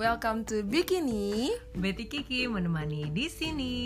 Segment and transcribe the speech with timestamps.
[0.00, 1.52] Welcome to Bikini.
[1.76, 3.76] Betty Kiki menemani di sini.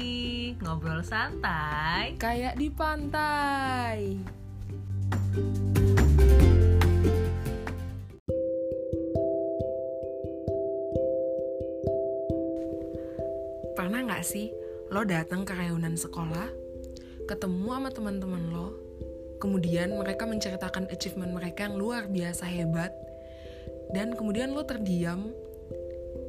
[0.62, 2.14] Ngobrol santai.
[2.23, 4.23] Kayak di pantai.
[13.75, 14.55] Pernah nggak sih
[14.95, 16.46] lo datang ke reunian sekolah,
[17.27, 18.71] ketemu sama teman-teman lo,
[19.43, 22.95] kemudian mereka menceritakan achievement mereka yang luar biasa hebat,
[23.91, 25.34] dan kemudian lo terdiam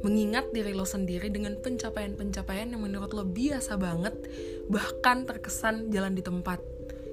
[0.06, 4.14] mengingat diri lo sendiri dengan pencapaian-pencapaian yang menurut lo biasa banget,
[4.70, 6.62] bahkan terkesan jalan di tempat.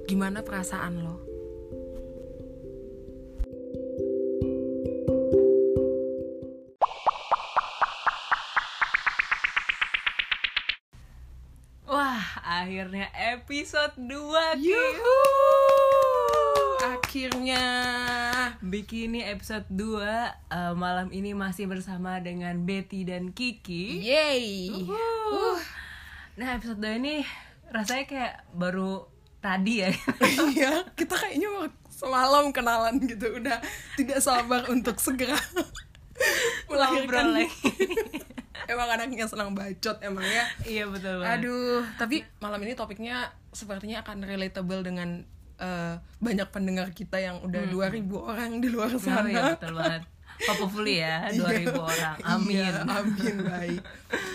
[0.06, 1.18] Gimana perasaan lo?
[11.90, 14.78] Wah, akhirnya episode 2 Ki.
[16.84, 17.64] Akhirnya
[18.60, 24.04] Bikini episode 2 eh, malam ini masih bersama dengan Betty dan Kiki.
[24.04, 25.56] Yeay Uhuh.
[26.36, 27.24] Nah, episode 2 ini
[27.72, 29.08] rasanya kayak baru
[29.40, 29.88] tadi ya.
[30.52, 33.64] Iya, kita kayaknya semalam kenalan gitu Udah
[33.96, 35.40] tidak sabar untuk segera
[36.68, 37.48] Ngobrol lagi.
[38.72, 41.36] Emang anaknya senang bacot emang ya iya betul banget.
[41.36, 47.62] Aduh, tapi malam ini topiknya sepertinya akan relatable dengan eh, banyak pendengar kita yang udah
[47.66, 49.26] 2000 orang di luar Oh, sana.
[49.26, 50.02] iya betul banget.
[50.44, 52.16] Hopefully ya 2000 orang.
[52.22, 52.58] Amin.
[52.58, 53.80] Iya, amin baik.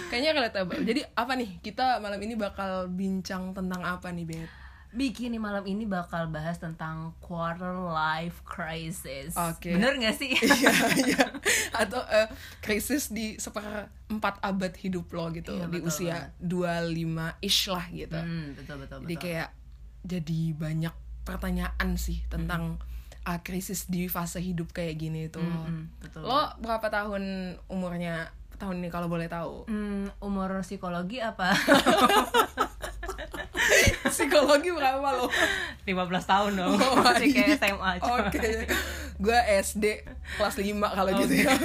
[0.07, 0.79] Kayaknya relatable.
[0.81, 1.49] Jadi apa nih?
[1.59, 4.49] Kita malam ini bakal bincang tentang apa nih, Bet?
[4.89, 9.37] Bikini malam ini bakal bahas tentang quarter life crisis.
[9.37, 9.77] Oke.
[9.77, 10.33] Bener gak sih?
[10.49, 11.23] Iya, iya.
[11.69, 12.25] Atau eh,
[12.57, 18.17] krisis di seperempat abad hidup lo gitu Iya, di betul usia 25-ish lah gitu.
[18.17, 19.23] Hmm, betul betul Jadi betul.
[19.29, 19.49] kayak
[19.99, 20.95] jadi banyak
[21.29, 22.81] pertanyaan sih tentang
[23.29, 25.45] uh, krisis di fase hidup kayak gini tuh.
[25.45, 26.25] Mm, betul.
[26.25, 29.69] Lo berapa tahun umurnya tahun ini kalau boleh tahu?
[29.69, 31.53] Hmm, umur psikologi apa?
[34.09, 35.29] Psikologi berapa lo?
[35.87, 35.95] 15
[36.25, 36.75] tahun dong.
[36.75, 37.91] Oh, Masih kayak SMA.
[38.03, 38.67] Oke.
[39.15, 40.03] Gue SD
[40.35, 41.53] kelas 5 kalau gitu ya.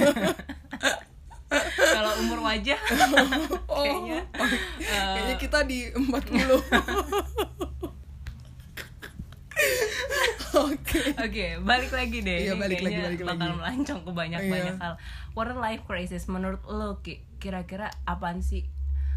[1.95, 2.75] Kalau umur wajah
[3.71, 6.11] Oh, kayaknya eh, kayaknya kita di 40.
[10.57, 11.01] Oke.
[11.15, 12.39] Oke, balik lagi deh.
[12.41, 13.57] Iya, balik lagi, balik bakal lagi.
[13.57, 14.81] melancong ke banyak-banyak Iya.
[14.81, 14.93] hal.
[15.31, 18.63] Quarter life crisis menurut lo Ki, kira-kira apaan sih?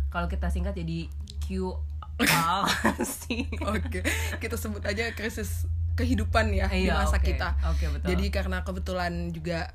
[0.08, 1.06] Kalau kita singkat jadi
[1.40, 1.74] Q
[3.22, 3.46] sih?
[3.62, 4.02] Oke,
[4.36, 7.26] kita sebut aja krisis kehidupan ya di Iya, masa oke.
[7.28, 7.58] kita.
[7.68, 8.06] Oke, betul.
[8.08, 9.70] Jadi karena kebetulan juga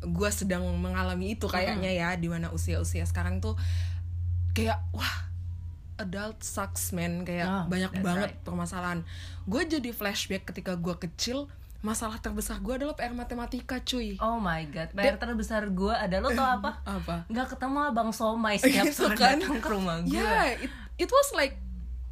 [0.00, 3.56] gue sedang mengalami itu kayaknya ya, di mana usia-usia sekarang tuh
[4.52, 5.23] kayak wah
[5.96, 8.42] adult sucks man kayak Oh, banyak banget right.
[8.42, 9.06] permasalahan.
[9.44, 11.46] Gue jadi flashback ketika gue kecil,
[11.80, 14.16] masalah terbesar gue adalah PR matematika cuy.
[14.18, 16.80] Oh my god, PR terbesar gue ada lo tau apa?
[16.82, 17.16] Apa?
[17.26, 19.36] Nggak ketemu abang somai setiap Gitu sore kan?
[19.36, 20.14] datang ke rumah gue.
[20.14, 21.60] Yeah, it, it was like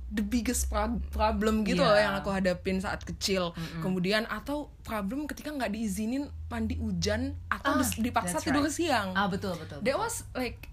[0.09, 1.88] the biggest pro- problem gitu Iya.
[1.88, 3.56] loh yang aku hadapin saat kecil.
[3.81, 8.70] Kemudian atau problem ketika nggak diizinin mandi hujan atau Ah, dipaksa tidur right.
[8.70, 9.10] siang.
[9.12, 9.81] Ah betul betul.
[9.81, 10.04] That betul.
[10.04, 10.69] was like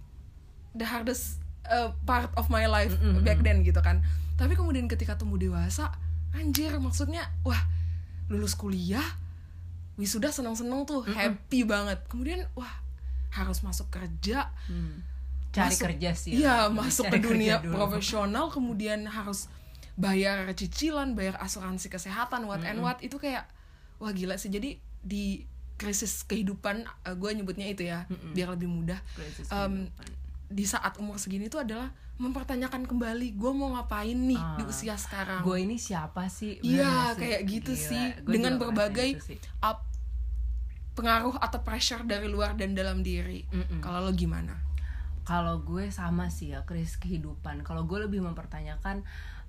[0.71, 2.91] the hardest uh, part of my life
[3.21, 4.01] back then gitu kan.
[4.35, 5.93] Tapi kemudian ketika tumbuh dewasa,
[6.31, 7.59] anjir maksudnya wah
[8.27, 9.03] lulus kuliah,
[9.95, 12.01] wisuda seneng-seneng tuh, happy banget.
[12.07, 12.71] Kemudian wah
[13.29, 15.05] harus masuk kerja, Hmm.
[15.49, 16.31] Cari masuk- kerja sih.
[16.37, 19.49] Iya, Lebih masuk cari ke dunia profesional kemudian harus
[19.95, 23.49] bayar cicilan, bayar asuransi kesehatan, what and what itu kayak
[23.97, 24.47] wah gila sih.
[24.47, 25.43] Jadi di
[25.75, 29.01] krisis kehidupan gue nyebutnya itu ya, biar lebih mudah.
[29.11, 29.89] Krisis kehidupan.
[30.49, 34.67] Di saat umur segini tuh adalah mempertanyakan kembali gue mau ngapain nih di Ah.
[34.67, 35.39] usia sekarang.
[35.39, 36.57] gue ini siapa sih?
[36.59, 38.05] Iya, kayak gitu Gila, sih.
[38.19, 39.39] gua Dengan berbagai ngerasain itu sih.
[39.61, 39.85] up
[40.93, 43.47] pengaruh atau pressure dari luar dan dalam diri.
[43.79, 44.51] Kalau lo gimana?
[45.23, 47.61] Kalau gue sama sih ya krisis kehidupan.
[47.61, 49.05] Kalau gue lebih mempertanyakan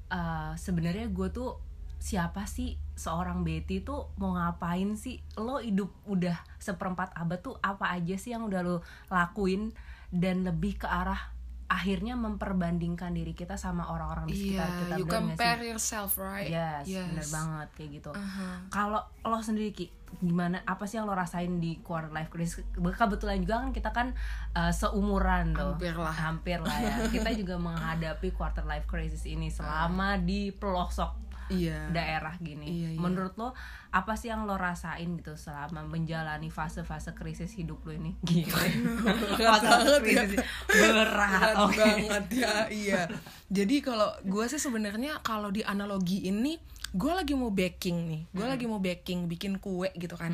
[0.08, 1.58] uh, sebenarnya gue tuh
[1.96, 5.18] siapa sih seorang Betty tuh mau ngapain sih?
[5.34, 8.76] Lo hidup udah seperempat abad tuh apa aja sih yang udah lo
[9.08, 9.72] lakuin
[10.10, 11.40] dan lebih ke arah
[11.70, 15.70] akhirnya memperbandingkan diri kita sama orang-orang di sekitar Iya, kita you compare sih?
[15.70, 16.50] yourself, right?
[16.50, 18.10] Yes, bener banget kayak gitu.
[18.10, 18.66] Aha.
[18.74, 19.86] Kalau lo sendiri Ki,
[20.18, 22.66] gimana apa sih yang lo rasain di quarter life crisis?
[22.74, 24.18] Kebetulan juga kan kita kan
[24.58, 25.78] uh, seumuran tuh.
[25.78, 26.10] Hampir lah.
[26.18, 26.94] Hampir lah ya.
[27.06, 31.90] Kita juga menghadapi quarter life crisis ini selama di pelosok Iya.
[31.90, 32.66] daerah gini.
[32.66, 33.00] Iya, iya.
[33.02, 33.50] Menurut lo
[33.90, 38.14] apa sih yang lo rasain gitu selama menjalani fase-fase krisis hidup lo ini?
[38.22, 40.22] Fase-fase banget ya.
[40.24, 41.10] krisis berat.
[41.10, 41.78] Berat Oke.
[41.78, 43.02] banget ya, iya.
[43.50, 46.56] Jadi kalau gue sih sebenarnya kalau di analogi ini,
[46.94, 50.30] gue lagi mau baking nih, gue lagi mau baking, bikin kue gitu kan.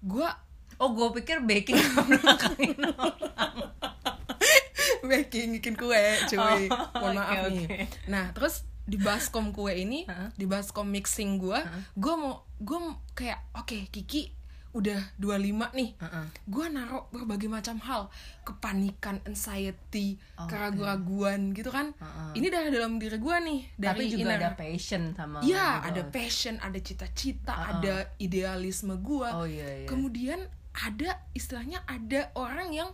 [0.00, 0.26] Gue
[0.82, 1.78] oh gue pikir baking
[5.10, 10.02] baking bikin kue cuy Oh, mohon maaf oke, nih nah terus di baskom kue ini
[10.40, 11.58] di baskom mixing gue
[11.94, 12.78] gue mau gue
[13.12, 14.40] kayak oke Kiki
[14.72, 16.26] udah 25 nih Heeh.
[16.48, 18.08] gue naruh berbagai macam hal
[18.42, 20.48] kepanikan anxiety Oke.
[20.48, 22.40] keraguan-raguan gitu kan Heeh.
[22.40, 24.40] ini dari dalam diri gue nih dari tapi juga inner.
[24.40, 25.86] ada passion sama Iya, gitu.
[25.92, 27.68] ada passion, ada cita-cita, Uh-uh.
[27.76, 29.28] ada idealisme gua.
[29.36, 30.40] oh iya iya Kemudian
[30.72, 32.88] ada istilahnya ada orang yang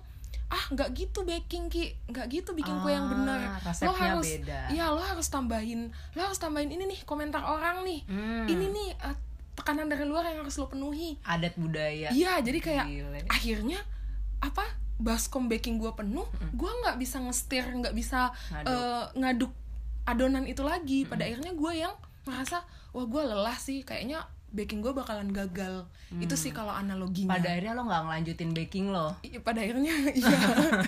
[0.49, 1.93] ah nggak gitu baking ki.
[2.07, 3.39] Nggak gitu bikin kue yang Ah, benar
[3.83, 4.61] lo harus beda.
[4.69, 8.01] iya lo harus tambahin lo harus tambahin ini nih komentar orang nih.
[8.05, 8.47] Hmm.
[8.47, 9.17] ini nih eh,
[9.53, 11.21] tekanan dari luar yang harus lo penuhi.
[11.23, 12.09] Adat budaya.
[12.09, 13.21] Iya jadi kayak Gile.
[13.27, 13.81] akhirnya
[14.39, 14.65] apa
[14.97, 18.71] baskom baking gua penuh gua nggak bisa ngestir nggak bisa Ngaduk.
[18.71, 19.53] eh, ngaduk
[20.05, 21.05] adonan itu lagi.
[21.05, 21.93] Pada akhirnya gue yang
[22.25, 23.85] merasa wah gue lelah sih.
[23.85, 25.85] Kayaknya baking gue bakalan gagal
[26.15, 30.39] itu sih kalau analoginya pada akhirnya lo nggak ngelanjutin baking lo I- pada akhirnya iya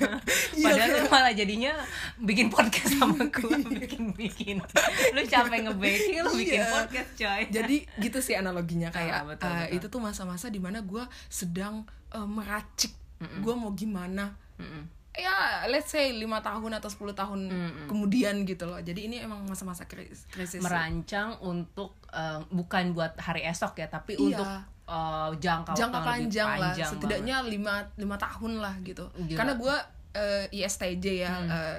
[0.56, 1.72] Iya, Padahal kayak- lo malah jadinya
[2.18, 4.56] bikin podcast sama gue bikin bikin.
[5.10, 6.72] Lo capek nge-baking lo bikin Iya.
[6.72, 7.42] podcast coy.
[7.48, 9.76] jadi gitu sih analoginya kayak Ah, betul, betul.
[9.76, 14.99] itu tuh masa-masa di mana gue sedang eh, meracik gue mau gimana Mm-mm.
[15.20, 15.36] Ya
[15.66, 17.86] let's say lima tahun atau 10 tahun Mm-mm.
[17.86, 20.60] kemudian gitu loh jadi ini emang masa-masa kris- krisis sih.
[20.60, 24.24] merancang untuk eh, bukan buat hari esok ya, tapi Iya.
[24.26, 24.48] untuk
[24.86, 29.36] eh, jangka jangka lebih panjang lah panjang setidaknya lima lima tahun lah gitu Gila.
[29.36, 29.76] karena gue
[30.50, 31.78] ISTJ ya eh,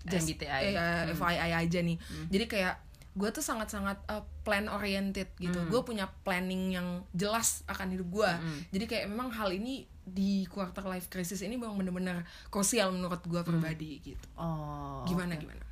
[0.00, 0.48] Dan S- BTI.
[0.48, 1.12] eh, Hmm.
[1.12, 2.74] FYI aja nih jadi kayak
[3.12, 5.68] gue tuh sangat-sangat eh, plan oriented gitu Hmm.
[5.68, 8.58] gue punya planning yang jelas akan hidup gue Hmm.
[8.70, 13.42] jadi kayak memang hal ini di quarter life crisis ini memang bener-bener krusial menurut gue
[13.46, 14.40] pribadi gitu banget.
[14.40, 15.04] Oh.
[15.06, 15.42] gimana oke.
[15.44, 15.62] gimana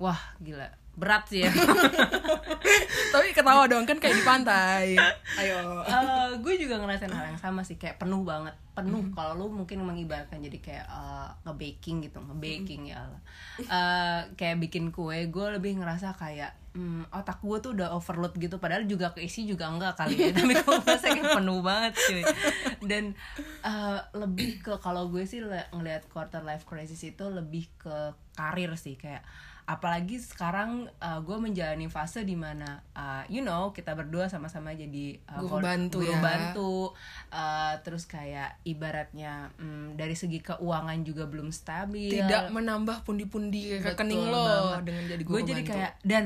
[0.00, 0.64] Wah, gila.
[0.98, 1.50] Berat sih ya.
[3.14, 4.86] tapi ketawa dong kan kayak di pantai.
[5.38, 5.82] Ayo.
[6.42, 8.54] Gue juga ngerasain hal yang sama sih kayak penuh banget.
[8.74, 13.20] Penuh kalau lu mungkin mengibaratkan jadi kayak eh, nge-baking gitu nge-baking ya Allah.
[13.60, 18.62] Eh, kayak bikin kue gue lebih ngerasa kayak hmm, otak gue tuh udah overload gitu.
[18.62, 20.30] Padahal juga keisi juga enggak kali ya.
[20.36, 22.22] Tapi gue merasa kayak penuh banget cuy.
[22.86, 23.04] Dan
[23.66, 25.42] eh, lebih ke kalau gue sih
[25.74, 28.94] ngelihat quarter life crisis itu lebih ke karir sih.
[28.94, 29.26] Kayak
[29.68, 35.20] apalagi sekarang uh, gue menjalani fase di mana uh, you know kita berdua sama-sama jadi
[35.30, 36.20] uh, Guru bantu guru ya.
[36.20, 36.74] bantu
[37.32, 44.28] uh, terus kayak ibaratnya mm, dari segi keuangan juga belum stabil tidak menambah pundi-pundi rekening
[44.28, 44.84] lo banget.
[44.86, 45.72] dengan jadi gue guru jadi bantu.
[45.74, 46.24] kayak dan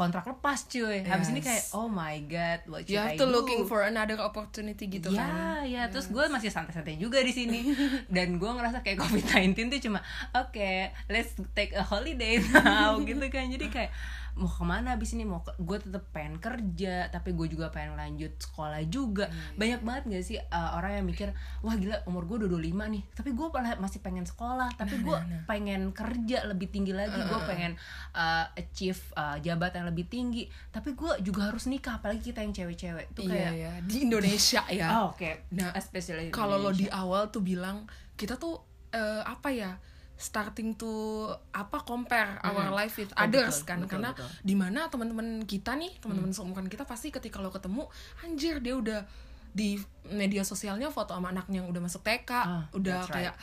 [0.00, 1.46] kontrak lepas cuy habis ini Yes.
[1.46, 3.36] kayak oh my god what you have I to do?
[3.36, 7.76] looking for another opportunity gitu ya, kan ya, terus gue masih santai-santai juga di sini
[8.16, 10.00] dan gue ngerasa kayak COVID-19 tuh cuma
[10.32, 10.72] oke,
[11.06, 13.44] let's take a holiday now gitu kan.
[13.46, 13.92] Jadi kayak
[14.36, 15.24] mau ke mana abis ini?
[15.26, 19.26] Mau ke- gue tetep pengen kerja tapi gue juga pengen lanjut sekolah juga.
[19.30, 19.58] Hmm.
[19.58, 21.30] banyak banget gak sih uh, orang yang mikir
[21.64, 23.02] wah gila umur gue udah 25 nih.
[23.14, 23.46] Tapi gue
[23.80, 27.18] masih pengen sekolah tapi gue pengen kerja lebih tinggi lagi.
[27.18, 27.74] Gue pengen
[28.14, 30.46] uh, achieve uh, jabatan yang lebih tinggi.
[30.70, 33.12] Tapi gue juga harus nikah apalagi kita yang cewek-cewek.
[33.16, 34.88] Tuh iya kayak ya di Indonesia ya.
[35.00, 35.50] Oh, oke.
[35.56, 38.60] Nah, especially kalau lo di awal tuh bilang kita tuh
[38.92, 39.78] eh, apa ya
[40.20, 40.92] starting to
[41.50, 44.28] apa compare our life with Oh, others betul, kan betul, karena betul.
[44.44, 47.88] di mana teman-teman kita nih teman-teman seumuran kita pasti ketika lo ketemu
[48.20, 49.00] anjir dia udah
[49.50, 49.74] di
[50.06, 53.16] media sosialnya foto sama anaknya yang udah masuk TK Ah, udah that's right.
[53.26, 53.34] kayak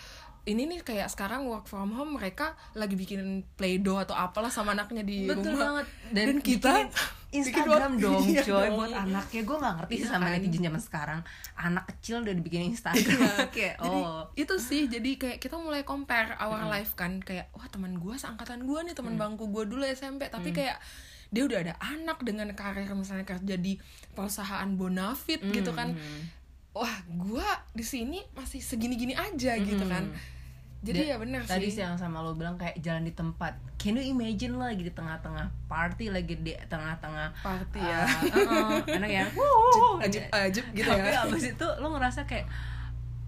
[0.47, 5.03] ini nih kayak sekarang work from home mereka lagi bikin play-doh atau apalah sama anaknya
[5.03, 5.83] di betul rumah.
[5.83, 5.85] banget.
[6.07, 8.75] Dan, kita bikinin bikin Instagram work- dong iya coy dong.
[8.79, 9.41] buat anaknya.
[9.43, 10.31] Gue nggak ngerti sih Iya sama kan?
[10.39, 11.19] netizen zaman sekarang.
[11.53, 13.19] Anak kecil udah dibikin Instagram.
[13.55, 14.23] Kayak Jadi oh.
[14.33, 17.19] itu sih jadi kayak kita mulai compare our life kan.
[17.19, 20.79] Kayak wah teman gue seangkatan gue nih teman bangku gue dulu SMP tapi kayak
[21.27, 23.75] dia udah ada anak dengan karir misalnya kerja di
[24.15, 25.91] perusahaan Bonafit gitu kan.
[26.71, 30.07] Wah gue di sini masih segini-gini aja gitu kan
[30.87, 31.79] jadi ya benar tadi sih.
[31.79, 33.59] sih yang sama lo bilang kayak jalan di tempat.
[33.75, 38.01] Can you imagine lagi di tengah-tengah party lagi di tengah-tengah party uh, ya.
[38.07, 39.25] uh-uh, enak ya?
[40.05, 41.27] Ajib ajib gitu tapi ya.
[41.27, 42.47] abis itu lo ngerasa kayak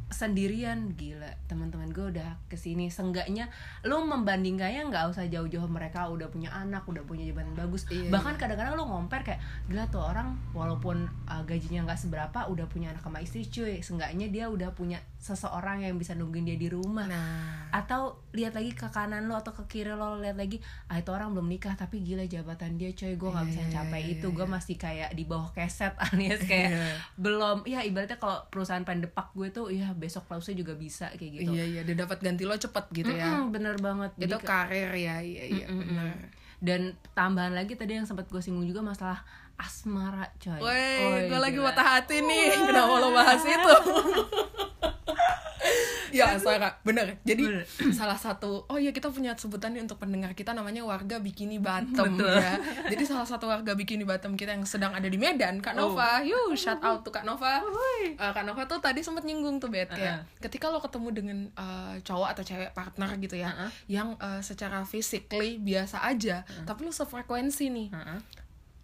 [0.10, 1.30] sendirian gila.
[1.46, 2.90] Teman-teman gue udah ke sini.
[2.90, 3.50] Senggaknya
[3.86, 7.86] lo membandingkannya nggak usah jauh-jauh mereka udah punya anak udah punya jabatan bagus.
[7.88, 12.66] Iya, bahkan kadang-kadang lo ngomper kayak gila tuh orang walaupun uh, gajinya nggak seberapa udah
[12.68, 13.80] punya anak sama istri cuy.
[13.86, 17.06] Senggaknya dia udah punya seseorang yang bisa nungguin dia di rumah.
[17.06, 17.70] Nah.
[17.70, 21.32] Atau lihat lagi ke kanan lo atau ke kiri lo lihat lagi ah itu orang
[21.32, 24.36] belum nikah tapi gila jabatan dia coy gue nggak bisa Iya, capai iya, itu iya,
[24.36, 24.52] gue iya.
[24.52, 26.90] masih kayak di bawah keset alias kayak Iya.
[27.16, 31.32] belum ya ibaratnya kalau perusahaan pengen depak gue tuh ya besok pausnya juga bisa kayak
[31.38, 34.36] gitu iya iya dia dapat ganti lo cepet gitu ya Mm-mm, bener banget itu Jadi
[34.42, 35.82] karir ya iya iya Mm-mm.
[35.88, 36.14] benar
[36.60, 36.82] dan
[37.14, 39.24] tambahan lagi tadi yang sempat gue singgung juga masalah
[39.56, 42.48] asmara coy Woi, gue lagi patah hati nih.
[42.62, 43.74] Kenapa lo bahas itu?
[46.10, 47.66] ya Sarah bener jadi Bener.
[47.94, 52.18] salah satu oh iya kita punya sebutan nih untuk pendengar kita namanya warga bikini bottom
[52.18, 52.34] Betul.
[52.34, 52.58] ya
[52.90, 55.94] jadi salah satu warga bikini bottom kita yang sedang ada di Medan Kak Oh.
[55.94, 57.62] Nova yuk shout out tuh Kak Nova
[58.00, 60.42] Eh, Kak Nova tuh tadi sempat nyinggung tuh bet kayak Uh-uh.
[60.42, 63.70] ketika lo ketemu dengan eh, cowok atau cewek partner gitu ya Uh-uh.
[63.86, 68.20] yang eh, secara physically biasa aja tapi lo sefrekuensi nih Heeh.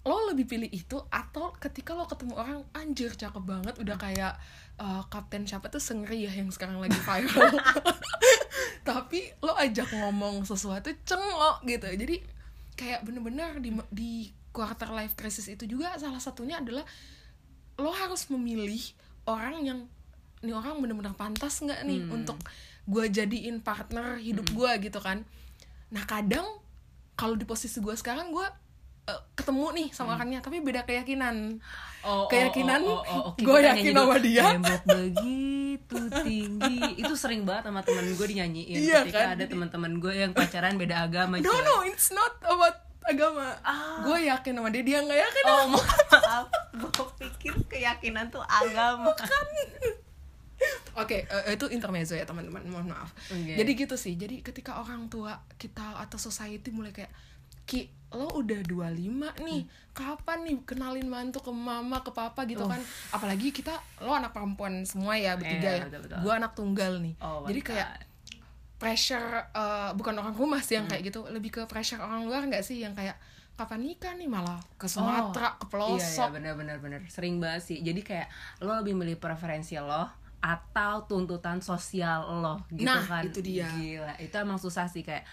[0.05, 4.37] lo lebih pilih itu atau ketika lo ketemu orang anjir cakep banget udah kayak
[4.79, 7.51] uh, kapten siapa tuh sengri ya yang sekarang lagi viral.
[8.87, 11.87] Tapi lo ajak ngomong sesuatu cengok gitu.
[11.95, 12.15] Jadi
[12.75, 14.11] kayak bener-bener di di
[14.55, 16.83] quarter life crisis itu juga salah satunya adalah
[17.75, 18.79] lo harus memilih
[19.27, 19.79] orang yang
[20.39, 22.37] ini orang bener-bener pantas nggak nih untuk
[22.85, 25.25] gue jadiin partner hidup gue gitu kan.
[25.89, 26.45] Nah kadang
[27.17, 28.47] kalau di posisi gue sekarang gue
[29.05, 31.59] eh, ketemu nih sama orangnya tapi beda keyakinan
[32.05, 34.45] Oh, oh, Keyakinan, oh, oh, oh, oke, gue kita yakin sama dia.
[34.45, 39.33] Tembok begitu tinggi itu sering banget sama temen gue dinyanyiin Iya ketika kan?
[39.33, 44.05] ada teman-teman gue yang pacaran beda agama no no it's not about agama Ah.
[44.05, 46.45] gue yakin sama dia dia nggak yakin oh maaf
[46.77, 49.09] gue pikir keyakinan tuh agama
[50.95, 53.11] Oke, eh, itu intermezzo ya teman-teman, mohon maaf.
[53.27, 53.59] Oke.
[53.59, 54.15] Jadi gitu sih.
[54.15, 57.11] Jadi ketika orang tua kita atau society mulai kayak
[57.65, 59.01] Ki, lo udah 25
[59.41, 59.61] nih.
[59.91, 62.77] Kapan nih kenalin mantu ke mama, ke papa gitu kan.
[63.09, 66.19] Apalagi kita lo anak perempuan semua ya bertiga Iya, ya.
[66.19, 67.15] Gue anak tunggal nih.
[67.17, 68.03] Oh Jadi kayak God.
[68.75, 72.59] pressure eh, bukan orang rumah sih yang kayak gitu, lebih ke pressure orang luar nggak
[72.59, 73.15] sih yang kayak
[73.55, 76.27] kapan nikah nih malah ke Sumatera, ke Iya, iya pelosok.
[76.33, 76.99] benar-benar benar.
[77.07, 77.77] Sering banget sih.
[77.79, 78.27] Jadi kayak
[78.59, 83.23] lo lebih milih preferensi lo atau tuntutan sosial lo gitu Nah, kan.
[83.23, 83.65] itu dia.
[83.65, 85.23] Gila, itu emang susah sih kayak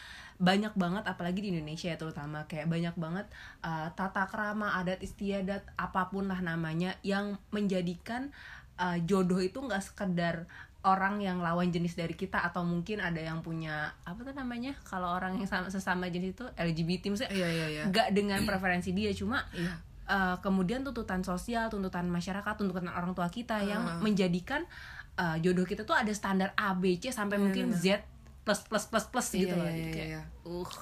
[0.42, 3.30] banyak banget apalagi di Indonesia ya terutama kayak banyak banget
[3.62, 8.34] uh, tata krama adat istiadat apa pun lah namanya yang menjadikan
[8.74, 10.50] uh, jodoh itu nggak sekedar
[10.82, 15.14] orang yang lawan jenis dari kita atau mungkin ada yang punya apa tuh namanya kalau
[15.14, 17.82] orang yang sama, sesama jenis itu LGBT maksudnya Iya, iya, iya.
[17.86, 19.78] nggak dengan preferensi dia cuma Iya.
[20.10, 24.02] uh, kemudian tuntutan sosial tuntutan masyarakat tuntutan orang tua kita yang Ah.
[24.02, 24.66] menjadikan
[25.14, 28.02] uh, jodoh kita tuh ada standar A B C sampai mungkin Z
[28.42, 30.22] plus plus plus plus gitu Iya, loh iya, Jadi iya, kayak, iya.
[30.46, 30.72] uh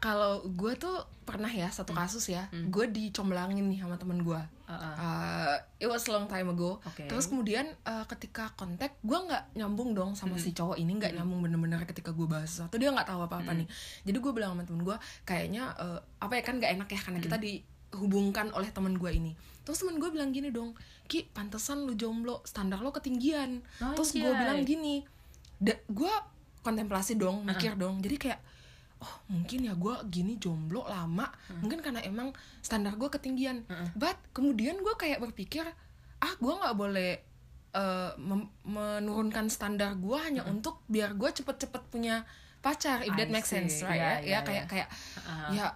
[0.00, 0.96] Kalau gue tuh
[1.28, 4.40] pernah ya satu kasus ya, gue dicomblangin nih sama temen gue.
[4.64, 4.94] Uh-uh.
[4.96, 6.80] Uh, it was long time ago.
[6.88, 7.04] Oke.
[7.04, 11.44] Terus kemudian uh, ketika kontak, gue nggak nyambung dong sama si cowok ini nggak nyambung
[11.44, 13.68] bener-bener ketika gue bahas sesuatu dia nggak tahu apa-apa nih.
[14.08, 14.96] Jadi gue bilang sama temen gue,
[15.28, 19.36] kayaknya uh, apa ya kan nggak enak ya karena kita dihubungkan oleh temen gue ini.
[19.68, 20.72] Terus temen gue bilang gini dong,
[21.12, 23.60] Ki, pantesan lu jomblo, standar lo ketinggian.
[23.76, 25.04] Terus gue bilang gini,
[25.92, 26.14] gue
[26.60, 27.98] kontemplasi dong, mikir dong.
[27.98, 28.40] Jadi kayak
[29.00, 31.24] oh mungkin ya gue gini jomblo lama.
[31.56, 33.64] Mungkin karena emang standar gue ketinggian.
[33.94, 35.64] But kemudian gue kayak berpikir
[36.18, 37.16] ah gue nggak boleh
[37.70, 42.28] eh, mem- menurunkan standar gue hanya untuk biar gue cepet-cepet punya
[42.60, 44.68] pacar if that I makes sense right Iya, ya, iya, ya kayak iya.
[44.68, 44.88] kayak
[45.48, 45.66] ya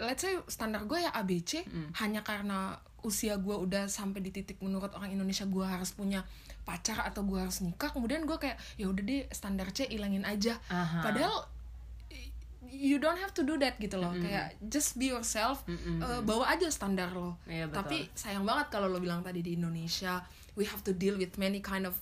[0.00, 1.62] let's say standar gue ya ABC
[1.94, 6.26] hanya karena usia gue udah sampai di titik menurut orang Indonesia gue harus punya
[6.64, 10.56] pacar atau gue harus nikah kemudian gue kayak ya udah deh standar C ilangin aja.
[10.66, 11.00] Aha.
[11.00, 11.44] padahal
[12.66, 14.10] you don't have to do that gitu loh.
[14.12, 15.62] Kayak just be yourself
[16.00, 17.36] uh, bawa aja standar lo.
[17.44, 17.76] Iya, betul.
[17.78, 21.58] tapi sayang banget kalau lo bilang tadi di Indonesia we have to deal with many
[21.58, 21.94] kind of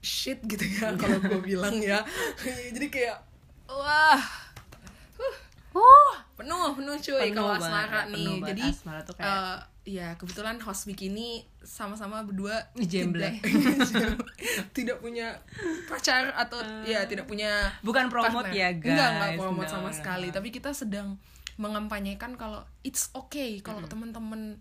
[0.00, 2.00] shit gitu ya kalau gue bilang ya.
[2.72, 3.18] Jadi kayak
[3.66, 4.22] wah
[5.70, 8.26] uh penuh penuh cuy Penuh kalau asmara penuh nih.
[8.36, 8.48] banget.
[8.50, 9.58] jadi Asmara tuh kayak- eh,
[9.90, 13.26] ya kebetulan host bikini sama-sama berdua Jemble.
[13.42, 14.14] tidak,
[14.76, 15.34] tidak punya
[15.84, 18.54] pacar atau ya tidak punya Bukan promote partner.
[18.54, 18.94] ya, guys.
[18.94, 20.34] enggak enggak promote No, sama no, sekali no.
[20.34, 21.18] tapi kita sedang
[21.56, 24.56] mengampanyekan kalau it's okay kalau teman-teman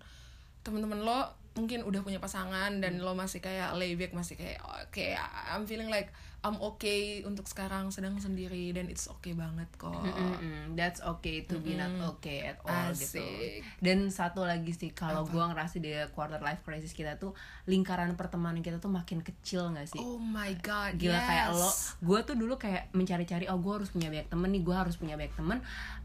[0.59, 1.19] teman-teman lo
[1.53, 5.05] mungkin udah punya pasangan dan lo masih kayak layback masih kayak oke
[5.47, 10.71] I'm feeling like I'm okay untuk sekarang sedang sendiri dan it's okay banget kok Mm-mm,
[10.79, 13.19] that's okay to be not okay at all gitu.
[13.19, 13.59] Asik.
[13.83, 17.35] Dan satu lagi sih kalau gua ngerasa di quarter life crisis kita tuh
[17.69, 20.01] lingkaran pertemanan kita tuh makin kecil gak sih?
[20.01, 21.59] oh my god Gila kayak yes.
[21.61, 21.69] lo,
[22.01, 25.15] gue tuh dulu kayak mencari-cari oh gue harus punya banyak temen nih, gue harus punya
[25.15, 25.57] banyak temen.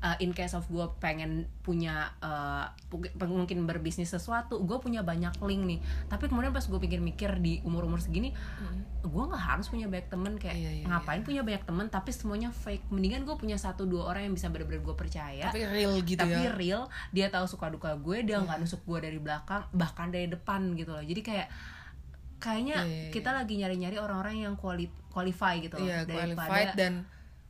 [0.04, 2.68] Uh, in case of gue pengen punya uh,
[3.24, 5.80] mungkin berbisnis sesuatu, gue punya banyak link nih.
[6.12, 8.36] Tapi kemudian pas gue pikir-mikir di umur-umur segini,
[9.04, 12.50] gue nggak harus punya banyak temen kayak Iya, iya, ngapain punya banyak temen tapi semuanya
[12.52, 12.88] fake.
[12.92, 15.46] Mendingan gue punya satu dua orang yang bisa benar-benar gue percaya.
[15.48, 18.98] tapi real gitu tapi ya real, dia tahu suka duka gue, dia nggak nusuk gue
[19.04, 21.04] dari belakang, bahkan dari depan gitu loh.
[21.04, 21.48] Jadi kayak
[22.44, 23.10] kayaknya Iya, iya, iya.
[23.10, 26.92] kita lagi nyari-nyari orang-orang yang quali qualify gitu loh Iya, daripada qualified dan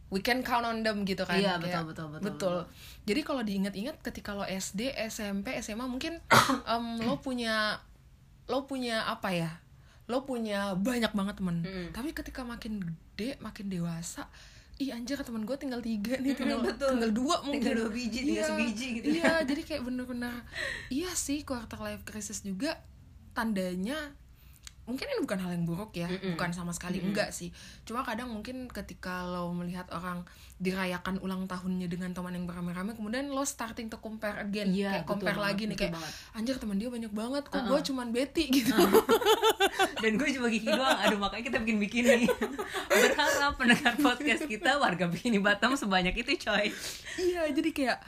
[0.08, 1.34] we can count on them gitu kan.
[1.34, 2.56] Iya, Kayak- betul, betul, betul,
[3.02, 6.22] Jadi kalau diingat-ingat ketika lo SD, SMP, SMA mungkin
[6.70, 7.82] em, lo punya
[8.44, 9.50] lo punya apa ya?
[10.04, 11.88] lo punya banyak banget temen Mm-mm.
[11.90, 14.28] tapi ketika makin gede makin dewasa
[14.76, 16.92] Ih anjir temen gue tinggal tiga nih tinggal betul.
[16.92, 19.06] tinggal dua mungkin Tinggal dua biji, tinggal sebiji gitu.
[19.16, 20.44] iya jadi kayak bener-bener
[20.90, 22.76] iya sih quarter life crisis juga
[23.32, 23.96] tandanya
[24.84, 26.36] mungkin ini bukan hal yang buruk ya Mm-mm.
[26.36, 27.48] bukan sama sekali enggak sih.
[27.82, 33.26] Cuma kadang mungkin ketika lo melihat orang dirayakan ulang tahunnya dengan teman yang beramai-ramai kemudian
[33.26, 36.12] lo starting to compare again Iya, kayak compare banget, lagi nih kayak banget.
[36.32, 38.44] anjir teman dia banyak banget kok gue cuman Betty?
[38.54, 38.70] Gitu.
[40.02, 40.98] Dan gue cuma gigi doang.
[41.00, 42.28] Aduh makanya kita bikin bikini.
[42.92, 46.68] Berharap pendengar podcast kita warga bikini Batam sebanyak itu coy.
[47.16, 47.98] Iya jadi kayak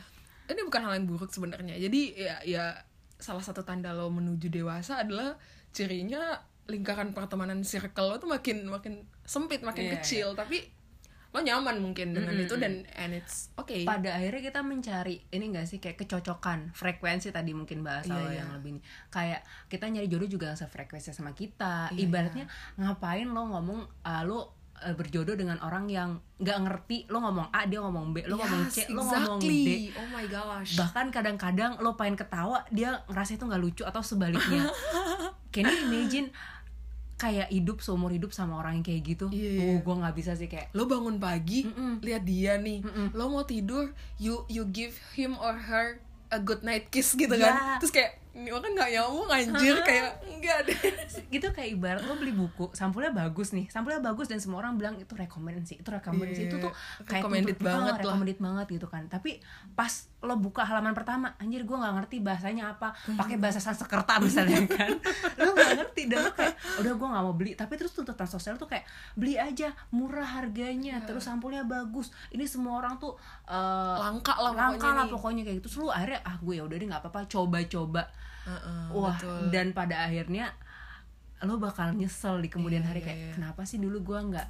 [0.47, 1.75] ini bukan hal yang buruk sebenarnya.
[1.79, 2.65] Jadi ya ya
[3.17, 5.35] salah satu tanda lo menuju dewasa adalah
[5.73, 10.29] cirinya lingkaran pertemanan circle lo tuh makin makin sempit makin Iya, kecil.
[10.35, 10.67] tapi
[11.31, 13.85] lo nyaman mungkin dengan itu dan and it's okay.
[13.85, 18.29] Pada akhirnya kita mencari ini enggak sih kayak kecocokan frekuensi tadi mungkin bahasa Iya, lo
[18.33, 18.39] iya.
[18.41, 18.81] yang lebih ini.
[19.09, 21.93] Kayak kita nyari jodoh juga yang sefrekuensi sama kita.
[21.93, 27.21] Iya, ibaratnya ngapain lo ngomong ah, lo eh, berjodoh dengan orang yang nggak ngerti lo
[27.21, 29.45] ngomong A dia ngomong B lo ngomong C Yes, lo ngomong D.
[29.45, 29.93] Exactly.
[29.93, 30.73] oh my gosh.
[30.81, 34.73] Bahkan kadang-kadang lo pengen ketawa dia ngerasa itu nggak lucu atau sebaliknya.
[35.53, 36.33] Can you imagine
[37.17, 39.61] kayak hidup seumur hidup sama orang yang kayak gitu Iya, iya.
[39.67, 42.01] oh gue nggak bisa sih kayak lo bangun pagi Mm-mm.
[42.01, 45.97] lihat dia nih lo mau tidur you you give him or her
[46.29, 47.49] a good night kiss gitu Ya.
[47.49, 50.77] kan terus kayak ini orang nggak nyambung anjir kayak enggak deh
[51.27, 54.95] gitu kayak ibarat lo beli buku sampulnya bagus nih sampulnya bagus dan semua orang bilang
[54.95, 58.05] itu rekomendasi itu rekomendasi Iya, itu tuh kayak recommended tuntut- banget ah, lah.
[58.05, 59.03] recommended banget gitu kan.
[59.07, 59.31] Tapi
[59.73, 59.89] pas
[60.19, 62.93] lo buka halaman pertama anjir gue nggak ngerti bahasanya apa.
[63.09, 64.91] Pakai bahasa Sanskerta misalnya kan.
[65.39, 67.53] Lo nggak ngerti dan lo kayak udah gue nggak mau beli.
[67.55, 71.07] Tapi terus tuntutan sosial tuh kayak beli aja murah harganya Iya.
[71.07, 72.11] terus sampulnya bagus.
[72.29, 73.15] Ini semua orang tuh
[73.47, 75.67] eh, langka lah langka pokoknya lah pokoknya kayak gitu.
[75.67, 78.03] Terus lu akhirnya ah gue ya udah deh nggak apa-apa coba-coba
[78.47, 79.51] Heeh, wah betul.
[79.51, 80.55] dan pada akhirnya
[81.39, 83.33] lo bakal nyesel di kemudian Iya, hari iya, kayak iya.
[83.35, 84.49] kenapa sih dulu gua nggak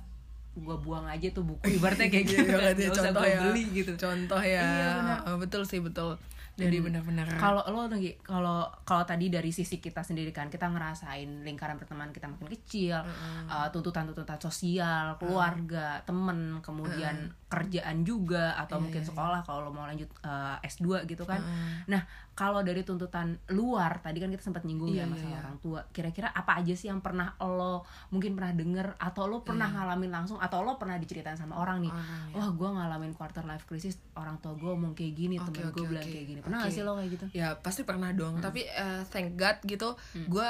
[0.56, 3.28] gua buang aja tuh buku ibaratnya kayak gitu Iya, kan iya, nggak usah contoh gua
[3.28, 3.92] ya beli gitu.
[3.94, 4.62] contoh ya.
[4.62, 5.18] Iya, benar.
[5.26, 6.14] Oh, betul sih betul.
[6.56, 7.28] Jadi benar-benar.
[7.36, 12.16] kalau lo lagi kalau kalau tadi dari sisi kita sendiri kan kita ngerasain lingkaran pertemanan
[12.16, 17.12] kita makin kecil uh, tuntutan-tuntutan sosial keluarga temen kemudian
[17.46, 21.44] kerjaan juga atau Iya, mungkin iya, sekolah kalau lo mau lanjut uh, S2 gitu kan.
[21.84, 22.00] Nah
[22.36, 25.40] kalau dari tuntutan luar tadi kan kita sempat nyinggung Iya, ya iya, masalah iya.
[25.40, 25.80] orang tua.
[25.88, 30.36] Kira-kira apa aja sih yang pernah lo mungkin pernah denger atau lo pernah ngalamin langsung
[30.36, 31.88] atau lo pernah diceritain sama orang nih?
[31.88, 32.36] Ya.
[32.36, 35.80] wah gue ngalamin quarter life crisis orang tua gue ngomong kayak gini Oke, temen gue
[35.80, 36.40] oke, bilang kayak gini.
[36.44, 36.76] Pernah gak Oke.
[36.76, 37.26] sih lo kayak gitu?
[37.32, 38.34] Ya pasti pernah dong.
[38.38, 39.88] Tapi eh, thank God gitu
[40.28, 40.48] gue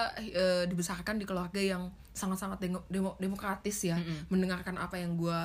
[0.66, 3.94] dibesarkan di keluarga yang sangat-sangat demo- demo- demokratis ya.
[4.27, 5.40] Mendengarkan apa yang gue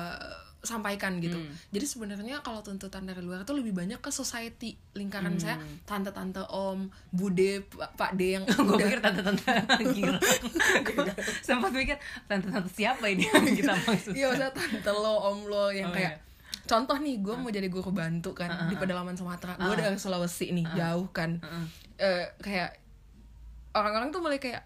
[0.62, 1.34] sampaikan gitu.
[1.74, 6.86] Jadi sebenarnya kalau tuntutan dari luar itu lebih banyak ke society lingkaran saya tante-tante om
[7.10, 9.52] bude pak, pak d yang gue pikir tante-tante
[9.90, 10.22] gila
[11.46, 11.98] sempat mikir
[12.30, 13.26] tante-tante siapa ini?
[13.26, 16.22] Yang kita maksud Iya maksudnya tante lo, om lo yang Oh, kayak
[16.62, 19.58] Contoh nih, gue mau jadi guru bantu kan di pedalaman Sumatera.
[19.58, 21.42] Gue dari Sulawesi nih, jauh kan.
[21.98, 22.78] Eh, kayak
[23.74, 24.62] orang-orang tuh mulai kayak,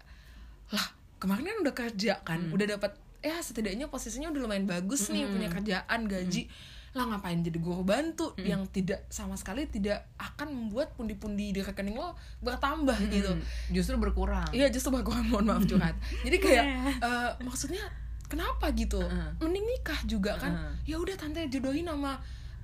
[0.71, 5.25] lah kemarin kan udah kerja kan, udah dapat ya setidaknya posisinya udah lumayan bagus nih,
[5.27, 6.47] punya kerjaan, gaji.
[6.95, 11.93] Lah ngapain jadi guru bantu yang tidak sama sekali tidak akan membuat pundi-pundi di rekening
[11.93, 13.37] lo bertambah gitu.
[13.69, 15.93] justru berkurang Iya justru berkurang mohon maaf curhat.
[16.25, 16.65] Jadi kayak
[16.97, 17.85] eh, maksudnya
[18.25, 18.97] kenapa gitu?
[19.37, 20.73] Mending nikah juga kan?
[20.89, 22.17] Ya udah tante jodohin sama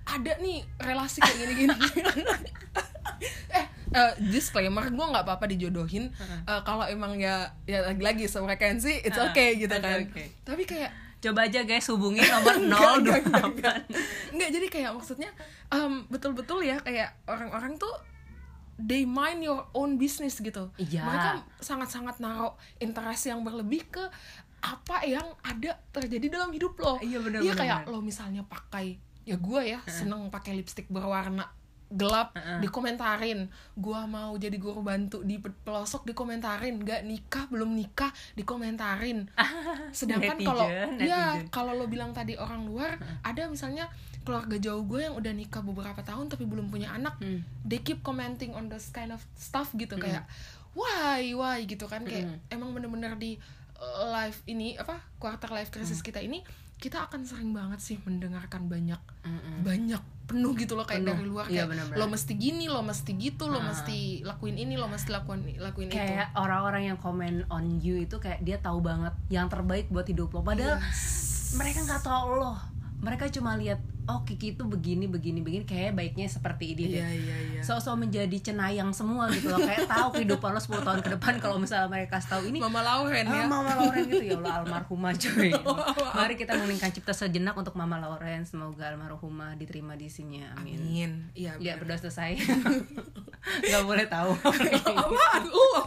[0.04, 1.78] ada nih relasi kayak gini-gini.
[3.58, 6.10] eh eh, disclaimer gue nggak apa-apa dijodohin
[6.44, 10.04] Eh, kalau emang ya ya lagi-lagi sefrekuensi it's okay gitu kan.
[10.04, 10.24] oke.
[10.44, 13.76] Tapi kayak coba aja guys hubungi nomor Enggak, enggak, enggak, enggak.
[13.88, 15.30] 028 Enggak, jadi kayak maksudnya
[15.70, 17.94] em, betul-betul ya kayak orang-orang tuh
[18.76, 20.68] they mind your own business gitu.
[20.76, 21.06] Iya.
[21.06, 21.30] Mereka
[21.62, 24.04] sangat-sangat naruh interest yang berlebih ke
[24.60, 26.96] apa yang ada terjadi dalam hidup lo.
[27.00, 31.48] Iya, benar, Iya benar, kayak lo misalnya pakai ya gue ya seneng pakai lipstick berwarna
[31.93, 33.45] gelap dikomentarin.
[33.73, 36.75] Gua mau jadi guru bantu di pe- pelosok dikomentarin.
[36.75, 39.29] Nggak nikah belum nikah dikomentarin.
[39.93, 40.67] Sedangkan kalau
[40.99, 43.89] ya kalau lo bilang tadi orang luar ada misalnya
[44.23, 47.43] keluarga jauh gue yang udah nikah beberapa tahun tapi belum punya anak Hmm.
[47.62, 49.95] they keep commenting on this kind of stuff gitu.
[49.95, 50.23] Kayak
[50.73, 51.62] why why?
[51.63, 52.01] gitu kan.
[52.03, 53.38] Kayak emang bener-bener di
[53.75, 56.06] uh, life ini apa quarter life crisis Mm.
[56.06, 56.39] kita ini
[56.84, 59.00] kita akan sering banget sih mendengarkan banyak
[59.63, 61.15] banyak penuh gitu loh kayak Penuh.
[61.15, 62.00] dari luar Iya, kayak benar-benar.
[62.00, 65.96] lo mesti gini lo mesti gitu lo mesti lakuin ini lo mesti lakuin lakuin itu.
[65.96, 70.32] Kayak orang-orang yang komen on you itu kayak dia tahu banget yang terbaik buat hidup
[70.32, 70.43] lo.
[70.43, 70.80] Padahal
[71.54, 72.56] mereka nggak tahu lo.
[73.00, 77.10] Mereka cuma lihat oh Kiki itu begini begini begini kayak baiknya seperti ini deh Iya
[77.10, 77.62] iya iya.
[77.62, 81.56] so-so menjadi cenayang semua gitu loh kayak tahu kehidupan lo 10 tahun ke depan kalau
[81.56, 83.46] misalnya mereka tahu ini Mama Lauren Ah, ya.
[83.46, 85.52] Mama Lauren gitu ya Allah almarhumah cuy.
[86.18, 88.44] Mari kita meningkat cipta sejenak untuk Mama Lauren.
[88.44, 90.44] Semoga almarhumah diterima di sini.
[90.46, 90.78] Amin.
[90.78, 91.12] Amin.
[91.34, 91.56] Iya.
[91.58, 91.96] Ya bener.
[91.96, 92.32] berdoa selesai.
[93.63, 94.32] Gak boleh tahu.
[94.94, 95.44] Apaan?
[95.50, 95.84] Oh.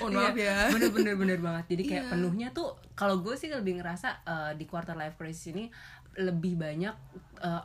[0.00, 0.68] Mohon maaf ya.
[0.70, 1.64] Bener bener banget.
[1.68, 2.10] Jadi kayak Iya.
[2.10, 5.68] penuhnya tuh kalau gue sih lebih ngerasa eh, di quarter life crisis ini
[6.14, 6.94] lebih banyak
[7.38, 7.62] eh,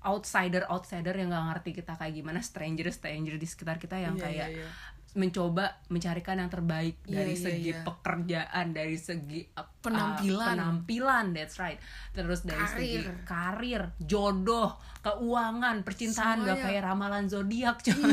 [0.00, 4.22] outsider outsider yang gak ngerti kita kayak gimana stranger stranger di sekitar kita yang Iya,
[4.22, 4.68] kayak iya, iya.
[5.10, 7.82] mencoba mencarikan yang terbaik Iya, dari iya, segi iya.
[7.82, 10.54] pekerjaan dari segi uh, Penampilan.
[10.54, 11.80] penampilan that's right
[12.12, 13.24] terus dari segi Karir.
[13.24, 16.62] karir jodoh keuangan percintaan Semuanya.
[16.62, 17.98] kayak ramalan zodiak coy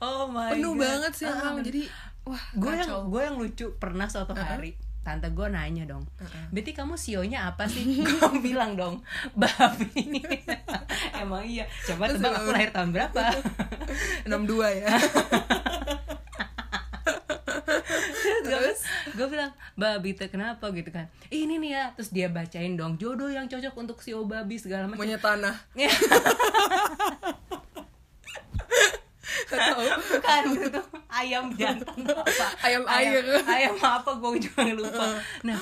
[0.00, 0.80] oh my Penuh God.
[0.80, 1.60] banget sih emang.
[1.60, 1.82] Jadi
[2.22, 6.48] wah, gue yang gue yang lucu pernah suatu hari tante gue nanya dong Uh-uh.
[6.48, 8.00] Betty kamu sionya apa sih?
[8.08, 9.04] Gue bilang dong
[9.36, 10.24] babi.
[11.20, 11.68] Emang iya.
[11.84, 13.22] Coba tebak aku lahir tahun berapa?
[14.30, 14.88] 62 ya.
[18.44, 18.80] terus
[19.16, 20.72] gue bilang babi teh kenapa?
[20.72, 21.12] Gitu kan.
[21.28, 21.84] Ini nih ya.
[21.98, 25.04] Terus dia bacain dong jodoh yang cocok untuk sio babi segala macam.
[25.04, 25.54] Monyet tanah.
[29.48, 29.82] Tahu.
[29.84, 30.42] bukan.
[30.68, 30.80] Itu
[31.10, 32.46] ayam jantan apa?
[32.64, 33.22] Ayam air.
[33.44, 34.10] ayam apa?
[34.18, 35.06] Gue juga lupa.
[35.44, 35.58] Nah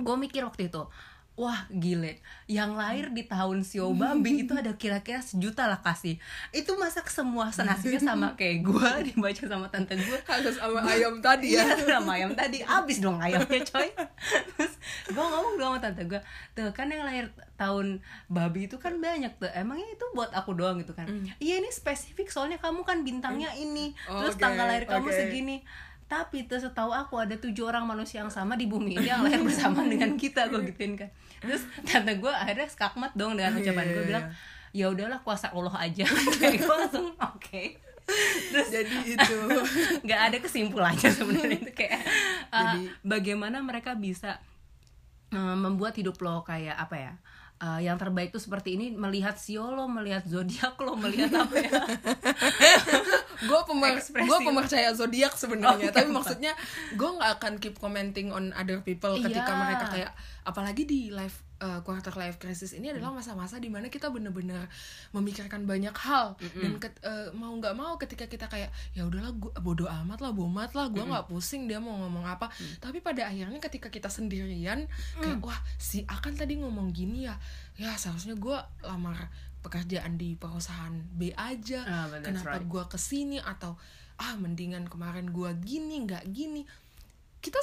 [0.00, 0.82] gue mikir waktu itu
[1.40, 2.20] wah gile.
[2.44, 6.20] Yang lahir di tahun sio babi itu ada kira-kira sejuta lah kasih.
[6.52, 11.56] Itu masak semua senasibnya sama kayak gue dibaca sama tante gue Harus sama ayam tadi
[11.56, 11.64] ya.
[11.64, 12.60] Iya sama ayam tadi.
[12.60, 13.88] Abis dong ayamnya coy.
[14.52, 14.74] Terus
[15.08, 16.20] gue ngomong dong sama tante gue
[16.52, 19.52] Tuh kan yang lahir tahun babi itu kan banyak tuh.
[19.52, 21.04] Emangnya itu buat aku doang gitu kan?
[21.36, 25.12] Iya ini spesifik soalnya kamu kan bintangnya ini Terus Oke, tanggal lahir kamu oke.
[25.12, 25.60] segini.
[26.08, 29.44] Tapi tuh setahu aku ada tujuh orang manusia yang sama di bumi ini yang lahir
[29.44, 31.12] bersama dengan kita gue gituin kan.
[31.38, 34.08] Terus tante gue akhirnya skakmat dong dengan Iya, ucapan iya, gue iya.
[34.08, 34.26] bilang
[34.70, 36.02] ya udahlah kuasa Allah aja.
[36.40, 37.64] Kayak gue langsung oke.
[38.50, 39.36] Terus Jadi itu.
[40.08, 41.58] nggak ada kesimpulannya sebenarnya.
[41.62, 42.00] Itu kayak
[42.50, 44.42] uh, Jadi- bagaimana mereka bisa
[45.30, 47.12] uh, membuat hidup lo kayak apa ya
[47.60, 51.70] uh, yang terbaik tuh seperti ini melihat sio lo melihat zodiak lo melihat apa ya
[53.40, 56.16] gue pemer gue pemercaya zodiak sebenarnya Oh, tapi kenapa?
[56.18, 56.52] maksudnya
[56.92, 59.58] gue nggak akan keep commenting on other people ketika Iya.
[59.58, 60.10] mereka kayak
[60.42, 64.66] apalagi di life uh, quarter life crisis ini adalah masa-masa di mana kita bener-bener
[65.12, 66.34] memikirkan banyak hal.
[66.56, 70.32] Dan ket- uh, mau nggak mau ketika kita kayak ya udahlah gua bodoh amat lah
[70.32, 72.48] bomat lah gue nggak pusing dia mau ngomong apa.
[72.80, 74.88] Tapi pada akhirnya ketika kita sendirian
[75.20, 77.36] kayak wah si akan tadi ngomong gini ya.
[77.76, 79.28] Ya seharusnya gue lamar
[79.60, 81.84] pekerjaan di perusahaan B aja.
[81.84, 82.68] That's kenapa right.
[82.68, 83.36] gue ke sini?
[83.40, 83.76] Atau
[84.20, 86.64] ah mendingan kemarin gue gini nggak gini.
[87.40, 87.60] Kita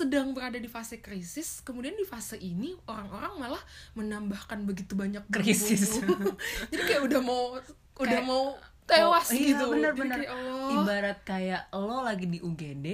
[0.00, 6.00] sedang berada di fase krisis kemudian di fase ini orang-orang malah menambahkan begitu banyak Krisis.
[6.72, 7.60] jadi kayak udah mau
[7.94, 8.56] udah Kayak- mau
[8.88, 10.18] tewas Oh, iya, gitu bener-bener.
[10.18, 10.72] Kayak, Allah.
[10.74, 12.86] ibarat kayak lo lagi di UGD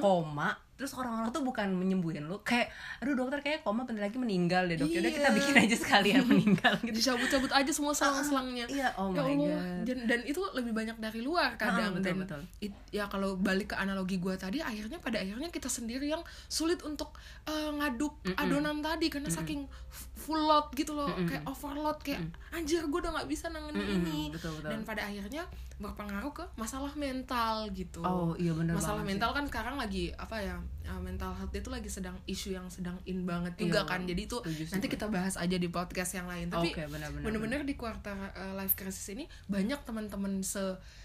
[0.00, 2.66] koma terus orang-orang tuh bukan menyembuhin lo kayak
[2.98, 5.30] aduh dokter kayak koma bentar lagi meninggal deh dok udah kita Iya.
[5.32, 9.82] bikin aja sekalian meninggal gitu dicabut-cabut aja semua selang-selangnya iya, oh ya my Allah God.
[9.84, 12.40] dan, dan itu lebih banyak dari luar kadang betul, dan betul.
[12.60, 16.80] it- ya kalau balik ke analogi gua tadi akhirnya pada akhirnya kita sendiri yang sulit
[16.80, 22.22] untuk eh, ngaduk adonan tadi karena saking f- full load gitu loh kayak overload kayak
[22.48, 24.70] anjir gua udah nggak bisa nanganin Mm-mm, ini betul, betul.
[24.70, 25.42] dan pada akhirnya
[25.74, 29.10] berpengaruh ke masalah mental gitu Oh, iya bener masalah banget sih.
[29.12, 32.94] mental kan sekarang lagi apa ya uh, mental health itu lagi sedang isu yang sedang
[33.04, 34.38] in banget juga Iya, kan jadi itu
[34.70, 34.94] nanti gue.
[34.94, 39.10] kita bahas aja di podcast yang lain tapi benar-benar, bener-bener di quarter uh, life crisis
[39.10, 40.62] ini banyak teman-teman se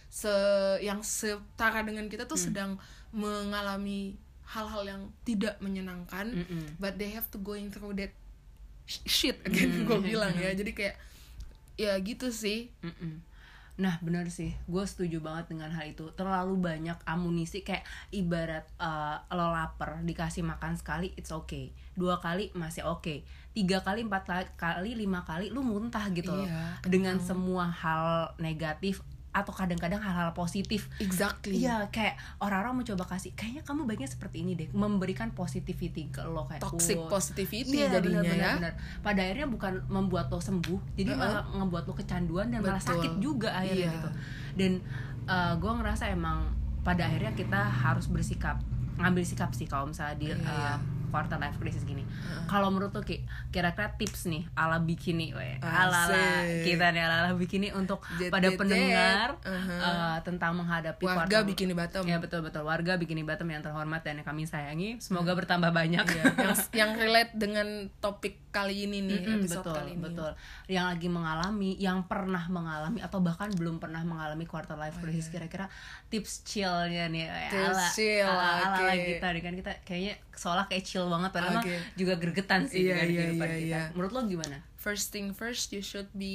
[0.07, 0.29] se
[0.79, 2.45] yang setara dengan kita tuh Hmm.
[2.45, 2.71] sedang
[3.11, 6.77] mengalami hal-hal yang tidak menyenangkan Mm-mm.
[6.77, 8.09] but they have to going through that
[8.89, 9.85] shit again Hmm.
[9.85, 10.51] gue bilang ya.
[10.51, 10.95] Jadi kayak
[11.75, 12.73] ya gitu sih.
[12.81, 13.21] Mm-mm.
[13.79, 16.11] Nah bener sih, gue setuju banget dengan hal itu.
[16.11, 21.71] Terlalu banyak amunisi kayak ibarat eh, lo lapar dikasih makan sekali it's okay.
[21.93, 24.23] Dua kali masih oke Tiga kali, empat
[24.55, 26.43] kali- lima kali lu muntah gitu loh.
[26.43, 33.29] Iya, Dengan semua hal negatif atau kadang-kadang hal-hal positif exactly Iya kayak orang-orang mencoba kasih
[33.37, 37.93] Kayaknya kamu baiknya seperti ini deh Memberikan positivity ke lo kayak toxic "Wah, positivity Iya,
[37.93, 38.73] jadinya bener, ya bener.
[39.05, 41.21] Pada akhirnya bukan membuat lo sembuh, jadi Uh-uh.
[41.21, 42.89] malah ngebuat lo kecanduan dan malah Betul.
[42.97, 43.95] sakit juga akhirnya Iya.
[44.01, 44.09] gitu.
[44.57, 44.71] Dan
[45.61, 46.49] gue ngerasa emang
[46.81, 48.57] pada akhirnya kita harus bersikap,
[48.97, 50.73] ngambil sikap sih kalau misalnya di Iya, uh, iya.
[51.09, 52.05] Quarter life crisis gini.
[52.45, 56.09] Kalau menurut lo Ki, kira-kira tips nih ala bikini we ala
[56.59, 59.45] kita nih ala ala bikini untuk Jet, pada jet, pendengar jet.
[59.45, 59.79] Uh-huh.
[59.79, 62.03] eh, tentang menghadapi Warga quarter- Bikini Bottom.
[62.03, 62.61] ya betul betul.
[62.61, 64.97] Warga bikini bottom yang terhormat dan yang kami sayangi.
[64.99, 66.01] Semoga bertambah banyak.
[66.01, 67.67] Iya, yang yang relate dengan
[67.97, 70.01] topik kali ini nih Mm-mm, episode betul kali ini.
[70.01, 70.31] betul.
[70.67, 75.69] Yang lagi mengalami yang pernah mengalami atau bahkan belum pernah mengalami quarter life crisis kira-kira
[76.07, 79.05] tips chillnya nih Oh, Tips chill, ala, ala, ala oke.
[79.07, 81.77] kita nih kan kita kayaknya seolah kayak chill banget padahal mah Oke.
[81.93, 83.81] juga gregetan sih Iya, dengan iya, kehidupan iya, kita iya.
[83.93, 86.33] menurut lo gimana first thing first you should be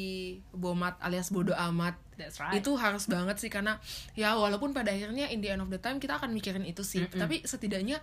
[0.50, 2.54] bomat alias bodo amat That's right.
[2.54, 3.76] itu harus banget sih karena
[4.14, 7.04] ya walaupun pada akhirnya in the end of the time kita akan mikirin itu sih
[7.10, 7.98] tapi setidaknya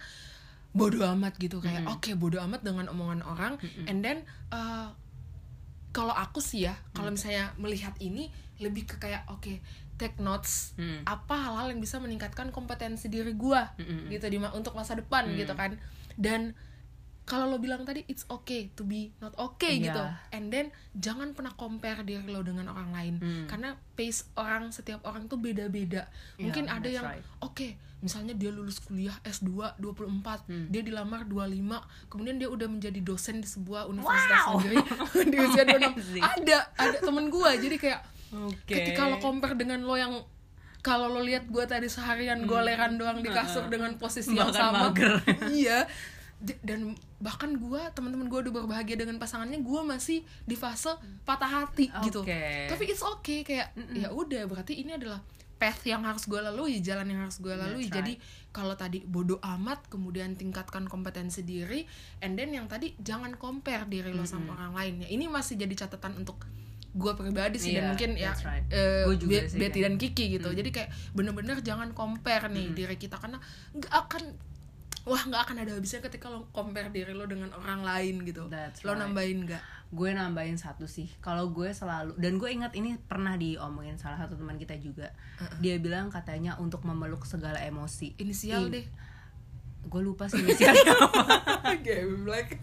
[0.71, 3.53] bodo amat gitu kayak oke bodo amat dengan omongan orang
[3.85, 4.91] and then uh,
[5.91, 9.59] kalau aku sih ya kalau misalnya melihat ini lebih ke kayak oke
[9.95, 11.05] take notes Mm.
[11.05, 14.09] apa hal-hal yang bisa meningkatkan kompetensi diri gua Mm-mm.
[14.09, 15.77] gitu di ma- untuk masa depan gitu kan
[16.15, 16.55] dan
[17.21, 19.83] kalau lo bilang tadi it's okay to be not okay Iya.
[19.87, 20.01] gitu
[20.33, 23.45] and then jangan pernah compare diri lo dengan orang lain Hmm.
[23.45, 27.23] karena pace orang setiap orang tuh beda-beda Iya, mungkin ada yang right.
[27.39, 27.67] oke
[28.01, 30.67] misalnya dia lulus kuliah S2 24 Hmm.
[30.67, 31.77] dia dilamar 25
[32.09, 34.57] kemudian dia udah menjadi dosen di sebuah universitas Wow.
[34.57, 34.75] negeri
[35.31, 36.23] di usia 26 Amazing.
[36.25, 38.01] ada ada temen gua jadi kayak
[38.33, 38.73] Oke.
[38.73, 40.17] ketika lo compare dengan lo yang
[40.81, 44.57] kalau lo lihat gue tadi seharian goleran doang di kasur dengan posisi yang Hmm.
[44.57, 44.89] Sama.
[44.89, 45.13] mager.
[45.53, 45.85] iya.
[46.41, 50.89] Dan bahkan gue teman-teman gue udah berbahagia dengan pasangannya gue masih di fase
[51.21, 52.25] patah hati gitu.
[52.25, 52.65] Oke.
[52.65, 55.21] tapi it's okay kayak ya udah berarti ini adalah
[55.61, 57.85] path yang harus gue lalui jalan yang harus gue lalui.
[57.85, 58.13] That's jadi
[58.49, 61.85] kalau tadi bodoh amat kemudian tingkatkan kompetensi diri
[62.17, 64.93] and then yang tadi jangan compare diri lo sama orang lain.
[65.05, 66.41] Ya ini masih jadi catatan untuk
[66.91, 68.65] gue pribadi sih dan Iya, mungkin ya right.
[69.07, 70.49] Gua juga Be- sih, Betty dan Kiki gitu.
[70.51, 73.39] Jadi kayak bener-bener jangan compare nih diri kita karena
[73.71, 74.23] nggak akan
[75.01, 78.51] wah nggak akan ada habisnya ketika lo compare diri lo dengan orang lain gitu.
[78.51, 79.07] That's lo right.
[79.07, 79.63] nambahin nggak?
[79.91, 81.07] Gue nambahin satu sih.
[81.23, 85.15] Kalau gue selalu dan gue ingat ini pernah diomongin salah satu teman kita juga.
[85.63, 88.19] Dia bilang katanya untuk memeluk segala emosi.
[88.19, 88.83] Inisial deh
[89.81, 91.23] gue lupa sih inisialnya apa
[92.25, 92.61] Black.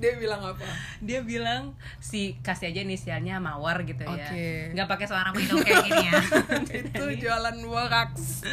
[0.00, 0.64] Dia bilang apa?
[1.04, 4.10] Dia bilang si kasih aja inisialnya mawar gitu ya.
[4.10, 4.46] Oke.
[4.72, 6.20] nggak pakai suara hidung kayak gini ya.
[6.90, 8.46] Itu jualan woraks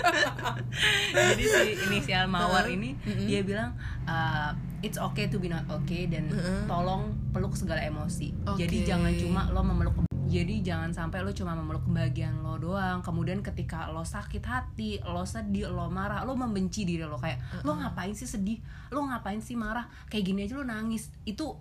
[1.11, 3.73] jadi si inisial mawar ini dia bilang
[4.05, 4.51] uh,
[4.83, 6.27] it's okay to be not okay dan
[6.67, 8.35] tolong peluk segala emosi.
[8.45, 8.67] Oke.
[8.67, 13.03] jadi jangan cuma lo memeluk jadi jangan sampai lo cuma memeluk kebahagiaan lo doang.
[13.03, 17.19] Kemudian ketika lo sakit hati lo sedih lo marah lo membenci diri lo.
[17.19, 18.63] Kayak lo ngapain sih sedih?
[18.95, 19.91] Lo ngapain sih marah?
[20.07, 21.11] Kayak gini aja lo nangis.
[21.27, 21.59] Itu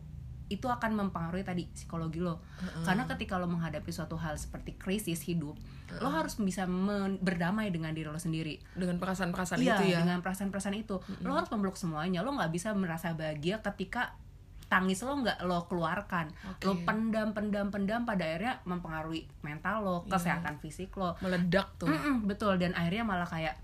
[0.51, 2.43] itu akan mempengaruhi tadi psikologi lo.
[2.87, 5.59] Karena ketika lo menghadapi suatu hal seperti krisis hidup
[5.99, 6.71] lo harus bisa
[7.19, 8.63] berdamai dengan diri lo sendiri.
[8.79, 10.07] Dengan perasaan-perasaan iya, itu ya?
[10.07, 11.03] dengan perasaan-perasaan itu.
[11.27, 12.23] Lo harus memeluk semuanya.
[12.23, 14.15] Lo nggak bisa merasa bahagia ketika
[14.71, 16.31] tangis lo nggak lo keluarkan.
[16.55, 16.63] Oke.
[16.71, 20.15] lo pendam pendam pendam pada akhirnya mempengaruhi mental lo Iya.
[20.15, 21.19] kesehatan fisik lo.
[21.19, 21.91] Meledak tuh.
[21.91, 22.55] Mm-mm, betul.
[22.57, 23.59] Dan akhirnya malah kayak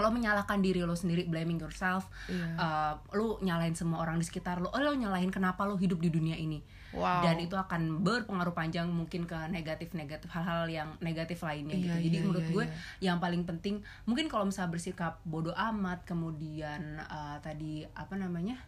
[0.00, 2.08] lo menyalahkan diri lo sendiri blaming yourself.
[2.30, 2.56] Iya.
[2.56, 4.70] Uh, lo nyalahin semua orang di sekitar lo.
[4.70, 6.62] Oh, lo nyalahin kenapa lo hidup di dunia ini?
[6.90, 7.22] Wow.
[7.22, 11.98] Dan itu akan berpengaruh panjang mungkin ke negatif negatif hal-hal yang negatif lainnya Iya, gitu
[12.02, 12.74] jadi iya, menurut iya, gue iya.
[12.98, 13.78] yang paling penting
[14.10, 18.58] mungkin kalau misalnya bersikap bodoh amat kemudian uh, tadi apa namanya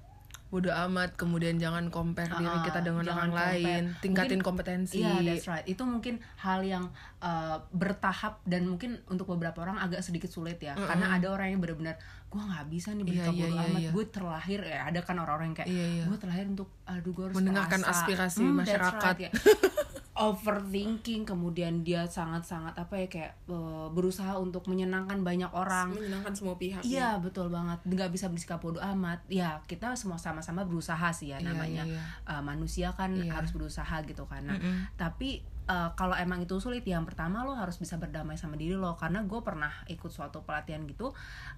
[0.53, 4.01] bodo amat kemudian jangan compare diri Ah, kita dengan orang lain compare.
[4.01, 5.65] tingkatin Mungkin- kompetensi Iya, that's right.
[5.65, 10.77] Itu mungkin hal yang uh, bertahap dan mungkin untuk beberapa orang agak sedikit sulit ya.
[10.77, 11.97] Karena ada orang yang benar-benar
[12.29, 13.81] gue nggak bisa nih bersikap Iya, iya, bodo iya, amat.
[13.81, 13.91] iya.
[13.91, 14.81] Gue terlahir ya.
[14.87, 16.05] Ada kan orang-orang yang kayak Iya, iya.
[16.05, 19.15] gue terlahir untuk aduh gue harus Mendengarkan perasa." aspirasi that's masyarakat.
[19.19, 19.31] ya.
[20.13, 25.93] Overthinking kemudian dia sangat-sangat apa ya kayak uh, berusaha untuk menyenangkan banyak orang.
[25.93, 26.89] menyenangkan semua pihak ya.
[26.89, 31.41] Iya betul banget nggak bisa bersikap bodoh amat ya kita semua sama-sama berusaha sih ya
[31.41, 32.03] Iya, namanya iya, iya.
[32.29, 33.33] Uh, manusia kan Iya.
[33.33, 34.93] harus berusaha gitu kan Nah, Mm-mm.
[34.95, 38.95] tapi uh, kalau emang itu sulit yang pertama lo harus bisa berdamai sama diri lo.
[38.99, 41.13] Karena gue pernah ikut suatu pelatihan gitu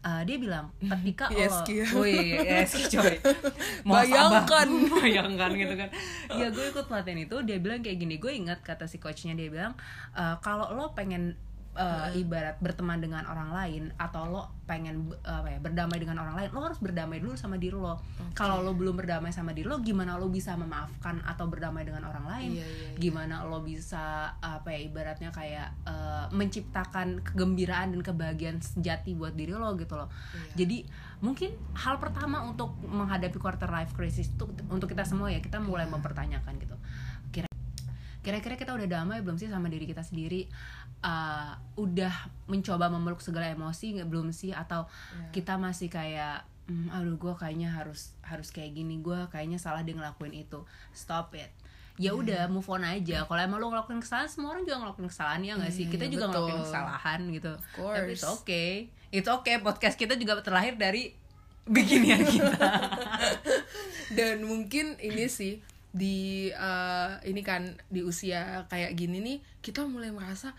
[0.05, 1.87] uh, dia bilang ketika lo ISK ya.
[1.97, 3.15] Wih, ISK coy.
[3.89, 4.69] Mau Bayangkan.
[5.01, 5.89] bayangkan gitu kan.
[6.35, 8.17] Ya gue ikut pelatihan itu dia bilang kayak gini.
[8.21, 9.73] Gue ingat kata si coachnya dia bilang
[10.17, 11.37] uh, kalau lo pengen
[11.79, 16.35] uh, ibarat berteman dengan orang lain atau lo pengen uh, apa ya, berdamai dengan orang
[16.35, 18.03] lain lo harus berdamai dulu sama diri lo.
[18.35, 22.27] Kalau lo belum berdamai sama diri lo gimana lo bisa memaafkan atau berdamai dengan orang
[22.27, 22.51] lain?
[22.59, 22.99] Iya, iya, iya.
[22.99, 29.55] gimana lo bisa apa ya ibaratnya kayak uh, menciptakan kegembiraan dan kebahagiaan sejati buat diri
[29.55, 30.11] lo gitu loh.
[30.35, 30.67] Iya.
[30.67, 30.79] jadi
[31.23, 35.85] mungkin hal pertama untuk menghadapi quarter life crisis itu untuk kita semua ya kita mulai
[35.85, 35.93] Iya.
[35.95, 36.77] mempertanyakan gitu.
[37.31, 37.49] Kira
[38.25, 40.49] kira-kira kita udah damai belum sih sama diri kita sendiri
[41.01, 42.13] Uh, udah
[42.47, 44.53] mencoba memeluk segala emosi nggak belum sih?
[44.53, 45.31] Atau Iya.
[45.33, 49.93] kita masih kayak hmm, aduh gue kayaknya harus harus kayak gini gue kayaknya salah dia
[49.93, 50.65] ngelakuin itu.
[50.93, 51.53] Stop it.
[51.95, 52.25] Ya Hmm.
[52.25, 53.23] udah move on aja.
[53.23, 55.85] Kalau emang lo ngelakuin kesalahan semua orang juga ngelakuin kesalahan ya nggak sih?
[55.87, 56.33] Iya, kita juga betul.
[56.41, 57.53] ngelakuin kesalahan gitu.
[57.77, 58.71] Tapi it's okay.
[59.13, 59.55] It's okay.
[59.61, 61.13] Podcast kita juga terlahir dari
[61.65, 62.61] beginian kita.
[64.19, 65.61] Dan mungkin ini sih
[65.95, 70.51] di eh, ini kan di usia kayak gini nih kita mulai merasa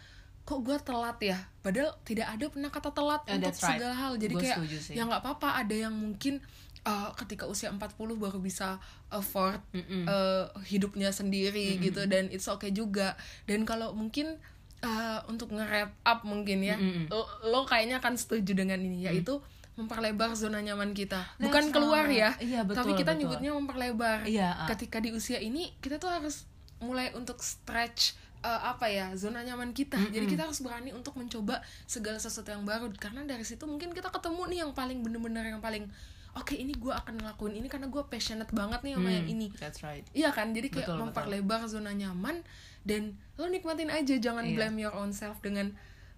[0.45, 3.65] kok gue telat ya padahal tidak ada pernah kata telat Yeah, untuk right.
[3.65, 4.57] segala hal jadi Gua kayak
[4.93, 6.37] ya nggak apa-apa ada yang mungkin
[6.85, 7.81] eh, ketika usia 40
[8.15, 8.77] baru bisa
[9.09, 10.05] afford Mm-mm.
[10.05, 14.37] eh, hidupnya sendiri gitu dan it's okay juga dan kalau mungkin
[14.79, 17.09] eh, untuk nge-wrap up mungkin ya Mm-mm.
[17.09, 19.41] lo, lo kayaknya akan setuju dengan ini yaitu
[19.75, 22.15] memperlebar zona nyaman kita bukan That's keluar right.
[22.15, 23.19] ya Iya, betul, tapi kita betul.
[23.27, 24.67] nyebutnya memperlebar Iya, ah.
[24.69, 26.45] ketika di usia ini kita tuh harus
[26.79, 28.13] mulai untuk stretch
[28.45, 29.97] eh, apa ya zona nyaman kita.
[30.13, 32.93] Jadi kita harus berani untuk mencoba segala sesuatu yang baru.
[32.95, 35.89] Karena dari situ mungkin kita ketemu nih yang paling bener-bener yang paling
[36.35, 39.47] oke ini gue akan ngelakuin ini karena gue passionate banget nih sama yang ini.
[39.55, 40.03] that's right.
[40.11, 41.03] Iya kan, jadi kayak Betul, betul.
[41.09, 42.43] memperlebar zona nyaman
[42.83, 44.53] dan lo nikmatin aja, jangan Iya.
[44.59, 45.71] blame your own self dengan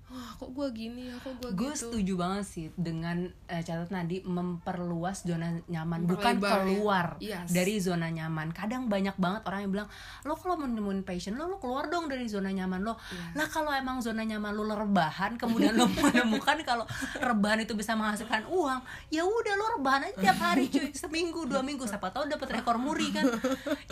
[0.08, 1.92] wah kok gue gini ya, kok gue gue gitu.
[1.92, 6.44] setuju banget sih dengan eh, catatan tadi memperluas zona nyaman bukan ya.
[6.48, 7.52] keluar Yes.
[7.52, 9.90] dari zona nyaman kadang banyak banget orang yang bilang
[10.24, 13.36] lo kalau mau nemuin passion lo lo keluar dong dari zona nyaman lo Yes.
[13.36, 16.88] lah kalau emang zona nyaman lo rebahan kemudian lo menemukan kalau
[17.20, 18.80] rebahan itu bisa menghasilkan uang
[19.12, 22.80] ya udah lo rebahan aja tiap hari cuy seminggu dua minggu siapa tahu dapat rekor
[22.80, 23.28] muri kan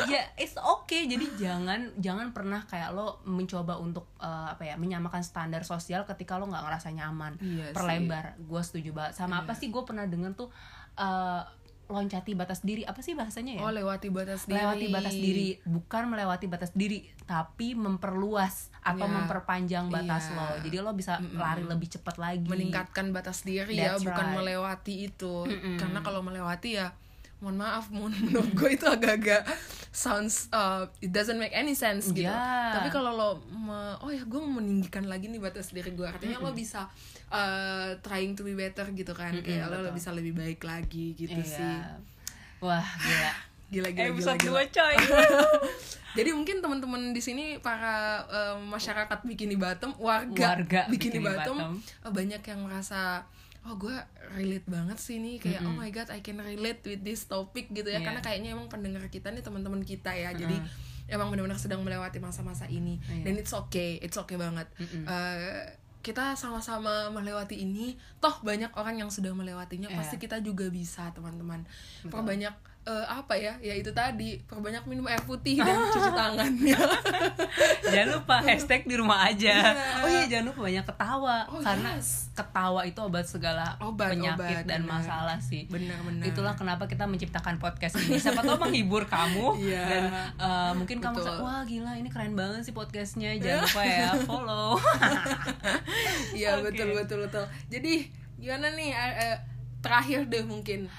[0.08, 5.20] ya it's okay jadi jangan jangan pernah kayak lo mencoba untuk eh, apa ya menyamakan
[5.20, 8.38] standar sosial ketika lo nggak ngerasa nyaman Iya perlebar.
[8.40, 9.14] Gue setuju banget.
[9.16, 10.50] Sama apa sih gue pernah denger tuh
[10.96, 11.44] eh,
[11.86, 12.82] loncati batas diri?
[12.82, 13.62] Apa sih bahasanya ya?
[13.62, 14.58] Oh lewati batas diri.
[14.58, 15.48] melewati batas diri.
[15.62, 19.14] Bukan melewati batas diri tapi memperluas atau Iya.
[19.16, 20.36] memperpanjang batas Iya.
[20.36, 20.48] lo.
[20.66, 22.46] Jadi lo bisa lari lebih cepat lagi.
[22.46, 24.36] Meningkatkan batas diri ya, That's bukan right.
[24.36, 25.46] melewati itu.
[25.76, 26.90] Karena kalau melewati ya
[27.46, 29.46] mohon maaf menurut gue itu agak-agak
[29.92, 32.74] sounds uh, it doesn't make any sense gitu Ya.
[32.74, 36.42] tapi kalau lo me- oh ya gue mau meninggikan lagi nih batas diri gue artinya
[36.42, 36.90] lo bisa
[37.30, 41.46] uh, trying to be better gitu kan kayak lo bisa lebih baik lagi gitu Iya.
[41.46, 41.76] sih
[42.60, 43.32] wah gila
[43.72, 44.62] gila gila episode gila.
[44.64, 44.96] 2 coy
[46.16, 51.58] Jadi mungkin teman-teman di sini para eh, masyarakat Bikini Bottom, warga, Warga Bikini, Bikini Bottom,
[51.60, 51.72] Bottom.
[51.76, 53.28] eh, banyak yang merasa
[53.66, 53.96] oh gue
[54.38, 55.42] relate banget sih nih.
[55.42, 58.00] Kayak oh my god I can relate with this topic gitu ya.
[58.00, 58.06] Iya.
[58.06, 60.32] karena kayaknya emang pendengar kita nih teman-teman kita ya.
[60.38, 60.58] Jadi
[61.10, 63.02] emang benar-benar sedang melewati masa-masa ini.
[63.10, 63.26] Iya.
[63.26, 64.70] dan it's okay it's okay banget.
[64.82, 65.66] Eh,
[66.06, 67.98] kita sama-sama melewati ini.
[68.22, 69.90] Toh banyak orang yang sudah melewatinya.
[69.90, 69.98] Iya.
[69.98, 71.66] pasti kita juga bisa teman-teman.
[72.06, 72.54] Perbanyak
[72.86, 76.78] eh, apa ya ya itu tadi perbanyak minum air putih dan cuci tangan ya
[77.84, 80.02] jangan lupa hashtag di rumah aja Iya.
[80.02, 82.30] oh iya jangan lupa banyak ketawa Oh, karena yes.
[82.32, 84.94] ketawa itu obat segala Obat, penyakit obat, dan benar.
[84.96, 89.84] masalah sih benar-benar itulah kenapa kita menciptakan podcast ini siapa tahu menghibur kamu Iya.
[89.84, 90.04] dan
[90.38, 91.26] uh, mungkin kamu Betul.
[91.28, 94.78] bisa wah gila ini keren banget sih podcastnya jangan lupa ya follow
[96.32, 96.70] Iya Oke.
[96.70, 97.44] betul betul betul.
[97.68, 97.94] Jadi
[98.36, 99.38] gimana nih eh,
[99.80, 100.92] terakhir deh mungkin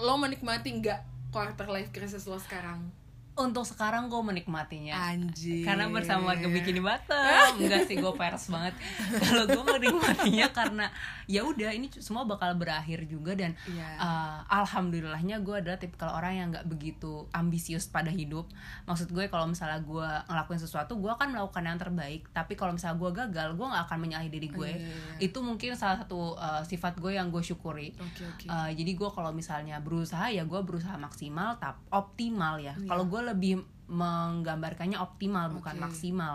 [0.00, 1.00] lo menikmati nggak
[1.32, 3.01] quarter life crisis lo sekarang?
[3.32, 4.92] Untuk sekarang gue menikmatinya.
[5.08, 5.64] Anjir.
[5.64, 7.56] karena bersama warga bikini Batam.
[7.56, 8.76] Enggak sih gue pers banget.
[9.24, 10.86] Kalau gue menikmatinya karena
[11.24, 13.88] ya udah ini semua bakal berakhir juga dan Iya.
[13.96, 18.44] uh, alhamdulillahnya gue adalah tipikal orang yang nggak begitu ambisius pada hidup.
[18.84, 22.28] Maksud gue kalau misalnya gue ngelakuin sesuatu gue akan melakukan yang terbaik.
[22.36, 24.72] Tapi kalau misalnya gue gagal gue nggak akan menyalahi diri gue.
[24.76, 25.32] Iya, iya.
[25.32, 27.96] itu mungkin salah satu uh, sifat gue yang gue syukuri.
[27.96, 28.44] Oke oke.
[28.44, 32.76] Uh, jadi gue kalau misalnya berusaha ya gue berusaha maksimal tap optimal ya.
[32.84, 35.78] Kalau gue lebih menggambarkannya optimal bukan Iya.
[35.78, 35.84] Oke.
[35.84, 36.34] maksimal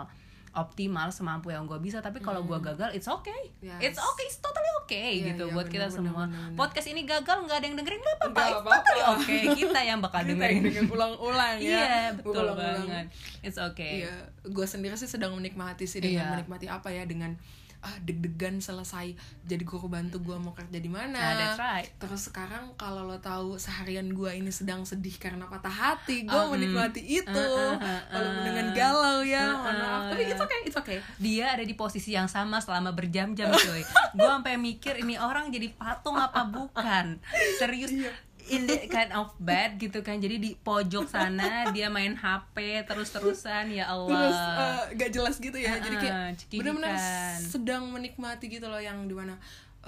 [0.50, 3.78] optimal semampu yang gue bisa tapi kalau gue gagal it's okay Yes.
[3.84, 6.56] it's okay it's totally okay Iya, gitu iya, buat kita benar, semua benar, benar.
[6.56, 8.70] podcast ini gagal nggak ada yang dengerin nggak apa-apa it's apa-apa.
[8.74, 11.62] totally okay kita yang bakal Kita dengerin ulang-ulang ya.
[11.62, 12.56] iya betul Ulang-ulang.
[12.80, 13.06] banget
[13.40, 16.32] it's okay Iya, gue sendiri sih sedang menikmati sih dengan Iya.
[16.34, 17.36] menikmati apa ya dengan
[17.80, 21.14] ah, deg-degan selesai jadi guru bantu gue mau kerja di mana.
[21.14, 21.88] Nah, that's right.
[21.96, 26.52] Terus sekarang kalau lo tahu seharian gue ini sedang sedih karena patah hati, gue Um,
[26.52, 27.28] menikmati itu.
[27.28, 28.44] uh, uh, uh, Walaupun uh.
[28.44, 30.00] dengan galau ya, Uh, mohon maaf.
[30.00, 30.08] uh.
[30.10, 30.98] Tapi it's okay, it's okay.
[31.16, 35.70] dia ada di posisi yang sama selama berjam-jam cuy gue sampai mikir ini orang jadi
[35.70, 37.18] patung apa bukan
[37.60, 38.12] serius Iya.
[38.48, 43.72] In the kind of bad gitu kan jadi di pojok sana dia main HP terus-terusan
[43.72, 46.16] ya Terus Allah eh, gak jelas gitu ya, jadi kayak
[46.56, 46.96] benar-benar
[47.38, 49.36] sedang menikmati gitu loh yang di mana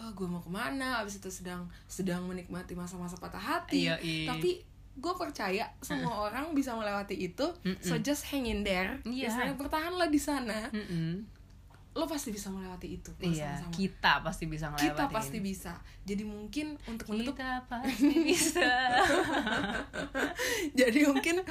[0.00, 3.84] oh, gue mau ke mana, abis itu sedang sedang menikmati masa-masa patah hati.
[3.84, 4.32] Iya, iya.
[4.32, 4.64] Tapi
[5.00, 7.46] gue percaya semua orang bisa melewati itu,
[7.80, 9.00] so just hang in there.
[9.04, 10.68] Istilahnya bertahanlah di sana.
[10.72, 11.24] Mm-mm.
[11.90, 13.74] Lo pasti bisa melewati itu iya bersama-sama.
[13.74, 15.72] kita pasti bisa ngelewatin kita pasti bisa
[16.04, 18.70] jadi mungkin untuk menutup kita pasti bisa
[20.78, 21.42] jadi mungkin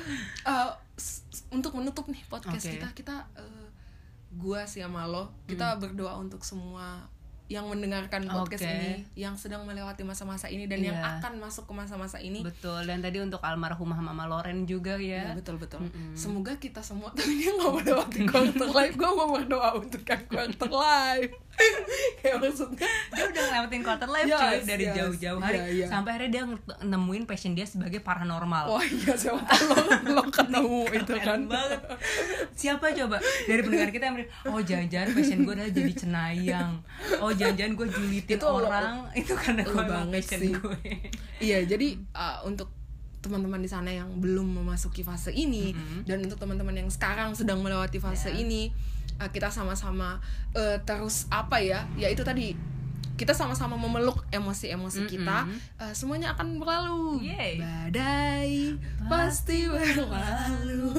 [0.46, 2.76] uh, s- untuk menutup nih podcast Oke.
[2.80, 3.68] kita kita uh,
[4.32, 7.04] gua sih sama lo kita berdoa untuk semua
[7.50, 8.72] yang mendengarkan podcast Oke.
[8.72, 11.18] ini yang sedang melewati masa-masa ini dan yang Iya.
[11.18, 15.34] akan masuk ke masa-masa ini betul dan tadi untuk almarhumah mama Loren juga Ya, ya
[15.34, 15.82] betul betul.
[16.14, 18.94] Semoga kita semua tapi dia nggak melewati quarter life.
[18.94, 21.34] Gue mau berdoa untuk quarter life.
[22.20, 24.96] Kayak maksudnya dia udah ngelewatin quarter life Yes, cuy dari yes.
[24.96, 25.86] jauh-jauh hari Iya, iya.
[25.88, 26.44] sampai akhirnya dia
[26.84, 29.76] nemuin passion dia sebagai paranormal wah iya siapa lo,
[30.12, 31.40] lo ketemu itu kan.
[31.46, 31.80] Banget
[32.54, 36.72] siapa coba dari pendengar kita yang oh jangan-jangan passion gue adalah jadi cenayang
[37.18, 40.52] oh jangan-jangan gue julitin Itu lo- orang itu karena lo gue passion sih.
[40.52, 40.78] gue
[41.40, 42.68] Iya jadi uh, untuk
[43.20, 47.98] teman-teman di sana yang belum memasuki fase ini dan untuk teman-teman yang sekarang sedang melewati
[47.98, 48.36] fase Ya.
[48.38, 48.72] ini
[49.28, 50.24] kita sama-sama
[50.56, 51.84] uh, terus apa ya?
[52.00, 52.56] Ya itu tadi
[53.20, 55.44] kita sama-sama memeluk emosi-emosi kita
[55.76, 57.60] uh, semuanya akan berlalu Yeay.
[57.60, 58.80] badai
[59.12, 60.96] pasti berlalu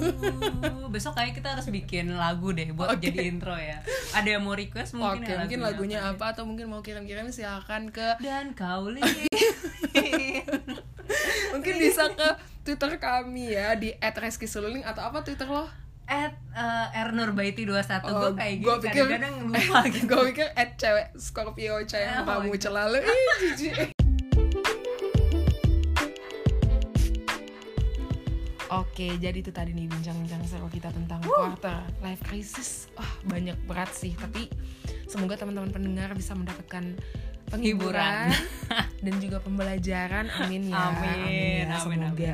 [0.92, 3.08] besok kayak kita harus bikin lagu deh buat Oke.
[3.08, 3.80] jadi intro ya
[4.12, 7.88] ada yang mau request mungkin Oke, ya mungkin lagunya apa atau mungkin mau kirim-kirim silakan
[7.88, 8.92] ke dan kau
[11.56, 12.28] mungkin bisa ke
[12.68, 15.66] Twitter kami ya di @reskiseluling atau apa Twitter lo?
[16.10, 20.70] At uh, Ernurbaiti 21 gue kayak gitu gua pikir kadang-kadang lupa gitu gue pikir at
[20.74, 22.66] cewek Scorpio cewek yang Oh, kamu gitu.
[22.66, 23.18] celalu ih
[23.54, 23.74] jijik
[28.70, 32.86] Oke, jadi itu tadi nih bincang-bincang seru kita tentang quarter life crisis.
[32.94, 34.46] Wah, banyak berat sih, tapi
[35.10, 36.94] semoga teman-teman pendengar bisa mendapatkan
[37.50, 38.30] penghiburan
[39.04, 40.30] dan juga pembelajaran.
[40.38, 40.78] Amin ya.
[40.86, 42.32] Amin, ya, amin, semoga.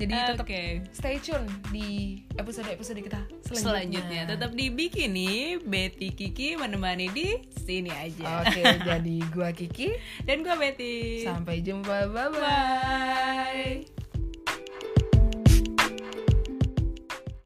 [0.00, 0.82] Jadi tetap Oke.
[0.90, 3.62] stay tune di episode-episode kita selanjutnya.
[3.62, 8.42] Selanjutnya tetap di Bikini, Betty Kiki menemani di sini aja.
[8.42, 9.94] Oke, jadi gua Kiki.
[10.26, 11.22] Dan gue Betty.
[11.22, 12.10] Sampai jumpa.
[12.10, 13.93] Bye-bye.